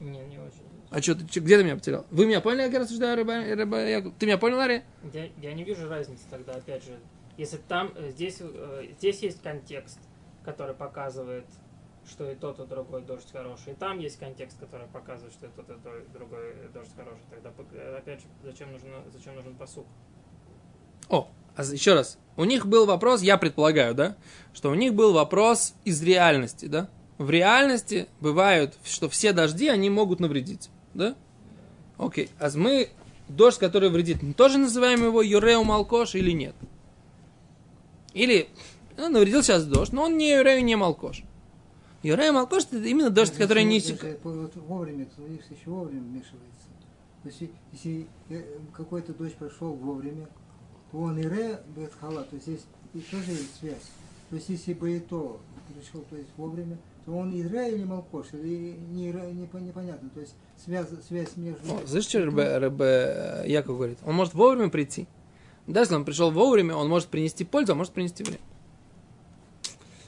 Не, 0.00 0.18
не 0.26 0.38
очень. 0.38 0.64
А 0.90 1.00
что, 1.00 1.14
ты, 1.14 1.38
где 1.38 1.56
ты 1.56 1.62
меня 1.62 1.76
потерял? 1.76 2.04
Вы 2.10 2.26
меня 2.26 2.40
поняли, 2.40 2.64
как 2.64 2.72
я 2.72 2.78
рассуждаю, 2.80 3.16
рыба, 3.16 3.34
рыба, 3.34 3.86
Яков? 3.86 4.14
Ты 4.18 4.26
меня 4.26 4.36
понял, 4.36 4.58
Ари? 4.58 4.82
Я, 5.12 5.28
я 5.40 5.54
не 5.54 5.62
вижу 5.62 5.88
разницы 5.88 6.24
тогда, 6.28 6.54
опять 6.54 6.84
же. 6.84 6.98
Если 7.36 7.58
там, 7.68 7.92
э, 7.94 8.10
здесь, 8.10 8.38
э, 8.40 8.88
здесь 8.98 9.20
есть 9.20 9.40
контекст, 9.42 10.00
который 10.44 10.74
показывает, 10.74 11.46
что 12.08 12.28
и 12.28 12.34
тот, 12.34 12.58
и 12.58 12.66
другой 12.66 13.02
дождь 13.02 13.30
хороший. 13.30 13.74
И 13.74 13.76
там 13.76 14.00
есть 14.00 14.18
контекст, 14.18 14.58
который 14.58 14.88
показывает, 14.88 15.32
что 15.34 15.46
и 15.46 15.50
тот, 15.50 15.68
и 15.70 16.12
другой 16.12 16.54
дождь 16.74 16.90
хороший. 16.96 17.22
Тогда, 17.30 17.52
э, 17.72 17.98
опять 17.98 18.20
же, 18.20 18.26
зачем 18.42 18.72
нужен, 18.72 18.88
зачем 19.12 19.36
нужен 19.36 19.54
посук? 19.54 19.86
О, 21.08 21.28
еще 21.62 21.94
раз. 21.94 22.18
У 22.36 22.44
них 22.44 22.66
был 22.66 22.86
вопрос, 22.86 23.22
я 23.22 23.38
предполагаю, 23.38 23.94
да, 23.94 24.16
что 24.52 24.70
у 24.70 24.74
них 24.74 24.94
был 24.94 25.12
вопрос 25.12 25.74
из 25.84 26.02
реальности, 26.02 26.66
да. 26.66 26.88
В 27.18 27.30
реальности 27.30 28.08
бывают, 28.20 28.74
что 28.84 29.08
все 29.08 29.32
дожди, 29.32 29.68
они 29.68 29.88
могут 29.88 30.20
навредить, 30.20 30.68
да? 30.92 31.16
Окей, 31.96 32.28
а 32.38 32.50
мы 32.54 32.90
дождь, 33.28 33.58
который 33.58 33.88
вредит, 33.88 34.22
мы 34.22 34.34
тоже 34.34 34.58
называем 34.58 35.02
его 35.02 35.22
Юреу 35.22 35.64
Малкош 35.64 36.14
или 36.14 36.30
нет? 36.30 36.54
Или 38.12 38.48
ну, 38.96 39.08
навредил 39.08 39.42
сейчас 39.42 39.64
дождь, 39.64 39.92
но 39.92 40.04
он 40.04 40.16
не 40.16 40.32
Юрею, 40.32 40.64
не 40.64 40.76
Малкош. 40.76 41.22
Юрею 42.02 42.32
Малкош 42.32 42.64
это 42.64 42.78
именно 42.78 43.10
дождь, 43.10 43.32
Если 43.32 43.42
который 43.42 43.64
не... 43.64 43.76
если 43.76 43.98
вот 44.22 44.54
вовремя, 44.56 45.06
то 45.06 45.22
еще 45.24 45.70
вовремя 45.70 46.00
вмешивается. 46.00 46.68
То 47.22 47.28
есть, 47.28 47.50
если 47.72 48.06
э, 48.28 48.42
какой-то 48.72 49.12
дождь 49.12 49.34
прошел 49.34 49.72
вовремя, 49.72 50.28
то 50.96 51.02
он 51.02 51.18
и 51.18 51.26
ре 51.26 51.60
бетхала, 51.76 52.22
то 52.22 52.36
есть 52.36 52.46
есть 52.46 52.66
и 52.94 53.00
тоже 53.00 53.32
есть 53.32 53.58
связь. 53.60 53.90
То 54.30 54.36
есть 54.36 54.48
если 54.48 54.72
бы 54.72 54.96
и 54.96 54.98
то 54.98 55.38
пришел, 55.74 56.02
то 56.08 56.16
есть 56.16 56.30
вовремя, 56.38 56.78
то 57.04 57.12
он 57.12 57.34
и 57.34 57.42
ре 57.42 57.74
или 57.74 57.84
малкош, 57.84 58.28
или 58.32 58.76
не, 58.92 59.08
не, 59.08 59.60
непонятно. 59.60 60.08
То 60.14 60.20
есть 60.20 60.34
связь, 60.64 60.86
связь 61.06 61.36
между... 61.36 61.60
О, 61.70 61.86
знаешь, 61.86 62.06
что 62.06 62.20
Ребе, 62.20 62.58
Ребе 62.58 63.42
Яков 63.46 63.76
говорит? 63.76 63.98
Он 64.06 64.14
может 64.14 64.32
вовремя 64.32 64.70
прийти. 64.70 65.06
Даже 65.66 65.84
если 65.84 65.96
он 65.96 66.06
пришел 66.06 66.30
вовремя, 66.30 66.74
он 66.74 66.88
может 66.88 67.08
принести 67.08 67.44
пользу, 67.44 67.72
а 67.72 67.74
может 67.74 67.92
принести 67.92 68.24
вред. 68.24 68.40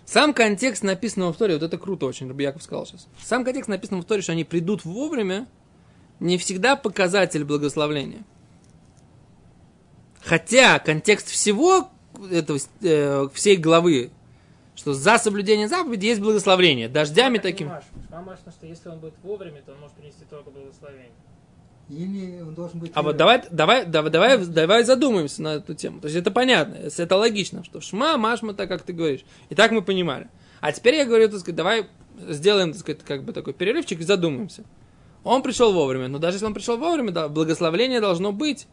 Сам 0.07 0.33
контекст 0.33 0.83
написанного 0.83 1.35
в 1.35 1.37
Торе, 1.37 1.55
вот 1.55 1.63
это 1.63 1.77
круто 1.77 2.07
очень, 2.07 2.29
Рабби 2.29 2.45
Яков 2.45 2.63
сказал 2.63 2.87
сейчас. 2.87 3.09
Сам 3.23 3.45
контекст 3.45 3.69
написанного 3.69 4.05
в 4.05 4.07
Торе, 4.07 4.23
что 4.23 4.33
они 4.33 4.45
придут 4.45 4.87
вовремя, 4.87 5.47
не 6.19 6.39
всегда 6.39 6.77
показатель 6.77 7.45
благословления. 7.45 8.25
Хотя 10.25 10.79
контекст 10.79 11.29
всего 11.29 11.89
этого, 12.31 12.59
э, 12.83 13.29
всей 13.33 13.57
главы, 13.57 14.11
что 14.75 14.95
за 14.95 15.19
соблюдение 15.19 15.69
заповеди 15.69 16.07
есть 16.07 16.21
благословление. 16.21 16.89
Дождями 16.89 17.39
таким. 17.39 17.71
понимаешь, 18.11 18.39
что 18.41 18.67
если 18.67 18.89
он 18.89 18.99
будет 18.99 19.15
вовремя, 19.23 19.61
то 19.65 19.73
он 19.73 19.81
может 19.81 19.97
принести 19.97 20.25
только 20.29 20.51
благословение. 20.51 21.11
Или 21.89 22.43
он 22.43 22.55
должен 22.55 22.81
быть... 22.81 22.93
А 22.95 23.03
вот 23.03 23.17
давай, 23.17 23.43
давай, 23.51 23.87
давай, 23.87 24.11
давай, 24.11 24.47
давай 24.47 24.85
задумаемся 24.85 25.43
на 25.43 25.55
эту 25.55 25.75
тему. 25.75 26.01
То 26.01 26.07
есть 26.07 26.19
это 26.19 26.31
понятно, 26.31 26.75
это 26.75 27.17
логично, 27.17 27.65
что 27.65 27.81
шма, 27.81 28.19
машма, 28.19 28.53
так 28.53 28.69
как 28.69 28.83
ты 28.83 28.93
говоришь. 28.93 29.25
И 29.49 29.55
так 29.55 29.73
мы 29.73 29.81
понимали. 29.81 30.29
А 30.61 30.73
теперь 30.73 30.97
я 30.97 31.07
говорю, 31.07 31.29
так 31.29 31.41
сказать, 31.41 31.57
давай 31.57 31.87
сделаем, 32.29 32.73
так 32.73 32.81
сказать, 32.81 33.03
как 33.05 33.25
бы 33.25 33.33
такой 33.33 33.55
перерывчик 33.55 34.01
и 34.01 34.05
задумаемся. 34.05 34.65
Он 35.25 35.43
пришел 35.43 35.73
вовремя, 35.73 36.09
но 36.09 36.19
даже 36.19 36.37
если 36.37 36.47
он 36.47 36.55
пришел 36.55 36.77
вовремя, 36.77 37.11
да, 37.11 37.29
благословление 37.29 38.01
должно 38.01 38.33
быть. 38.33 38.67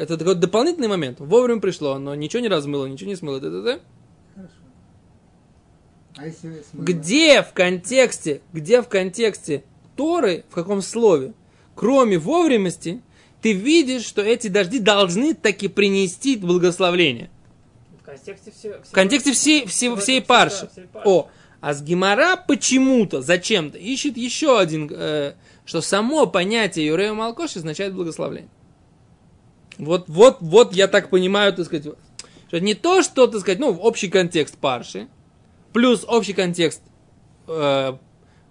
Это 0.00 0.16
такой 0.16 0.34
дополнительный 0.34 0.88
момент. 0.88 1.20
Вовремя 1.20 1.60
пришло, 1.60 1.98
но 1.98 2.14
ничего 2.14 2.40
не 2.40 2.48
размыло, 2.48 2.86
ничего 2.86 3.10
не 3.10 3.16
смыло. 3.16 3.38
т-т-т. 3.38 3.80
Хорошо. 4.34 4.54
А 6.16 6.26
если 6.26 6.62
смыло? 6.70 6.84
Где 6.86 7.42
в 7.42 7.52
контексте, 7.52 8.40
где 8.54 8.80
в 8.80 8.88
контексте 8.88 9.62
Торы, 9.96 10.44
в 10.48 10.54
каком 10.54 10.80
слове, 10.80 11.34
кроме 11.74 12.16
вовремности, 12.16 13.02
ты 13.42 13.52
видишь, 13.52 14.06
что 14.06 14.22
эти 14.22 14.48
дожди 14.48 14.78
должны 14.78 15.34
таки 15.34 15.68
принести 15.68 16.38
благословление. 16.38 17.28
В 18.00 18.02
контексте 18.02 18.52
все, 18.58 18.80
В 18.82 18.92
контексте 18.92 19.32
всей, 19.34 19.66
всей, 19.66 19.94
всей 19.96 20.22
парши. 20.22 20.70
О, 21.04 21.28
а 21.60 21.74
с 21.74 21.82
Гимара 21.82 22.36
почему-то, 22.38 23.20
зачем-то, 23.20 23.76
ищет 23.76 24.16
еще 24.16 24.58
один, 24.58 24.90
э, 24.90 25.34
что 25.66 25.82
само 25.82 26.24
понятие 26.26 26.86
Юрея 26.86 27.12
Малкош 27.12 27.56
означает 27.56 27.92
благословление. 27.92 28.48
Вот, 29.80 30.04
вот, 30.08 30.38
вот 30.40 30.74
я 30.74 30.88
так 30.88 31.10
понимаю, 31.10 31.52
так 31.52 31.66
сказать, 31.66 31.86
что 32.48 32.60
не 32.60 32.74
то, 32.74 33.02
что, 33.02 33.26
так 33.26 33.40
сказать, 33.40 33.58
ну, 33.58 33.70
общий 33.76 34.08
контекст 34.08 34.56
парши, 34.58 35.08
плюс 35.72 36.04
общий 36.06 36.32
контекст, 36.32 36.82
э, 37.48 37.92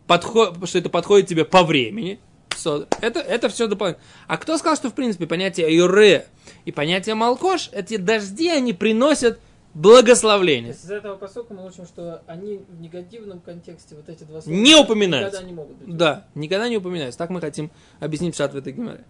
подход, 0.08 0.68
что 0.68 0.80
это 0.80 0.90
подходит 0.90 1.28
тебе 1.28 1.46
по 1.46 1.64
времени, 1.64 2.20
Со- 2.56 2.88
это, 3.02 3.20
это 3.20 3.48
все 3.50 3.68
дополнительно. 3.68 4.06
А 4.28 4.38
кто 4.38 4.58
сказал, 4.58 4.76
что, 4.76 4.90
в 4.90 4.94
принципе, 4.94 5.28
понятие 5.28 5.74
Юре 5.74 6.28
и 6.66 6.72
понятие 6.72 7.16
Малкош, 7.16 7.70
эти 7.72 7.96
дожди, 7.98 8.50
они 8.50 8.74
приносят 8.74 9.38
То 9.38 9.42
благословление. 9.76 10.70
есть 10.72 10.84
из 10.84 10.92
этого 10.92 11.16
посылка 11.16 11.54
мы 11.54 11.66
учим, 11.66 11.86
что 11.86 12.22
они 12.28 12.62
в 12.68 12.82
негативном 12.82 13.40
контексте, 13.40 13.96
вот 13.96 14.10
эти 14.10 14.24
два 14.24 14.42
слова, 14.42 14.56
Не 14.56 14.76
упоминаются. 14.76 15.38
Никогда 15.38 15.48
не 15.48 15.54
могут 15.56 15.78
быть. 15.78 15.96
Да, 15.96 16.26
никогда 16.36 16.68
не 16.68 16.78
упоминаются. 16.78 17.18
Так 17.18 17.30
мы 17.30 17.40
хотим 17.40 17.70
объяснить 18.00 18.36
шат 18.36 18.54
в 18.54 18.58
этой 18.58 18.74
геморе. 18.74 19.06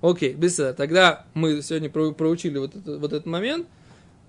Окей, 0.00 0.34
без. 0.34 0.56
Тогда 0.76 1.24
мы 1.34 1.62
сегодня 1.62 1.88
про- 1.90 2.12
проучили 2.12 2.58
вот, 2.58 2.74
это- 2.76 2.98
вот 2.98 3.12
этот 3.12 3.26
момент. 3.26 3.66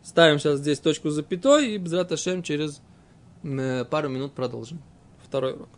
Ставим 0.03 0.39
сейчас 0.39 0.59
здесь 0.59 0.79
точку 0.79 1.09
запятой 1.09 1.73
и 1.73 1.77
без 1.77 1.91
Шем 2.17 2.41
через 2.43 2.81
м, 3.43 3.85
пару 3.85 4.09
минут 4.09 4.33
продолжим. 4.33 4.81
Второй 5.23 5.53
урок. 5.53 5.69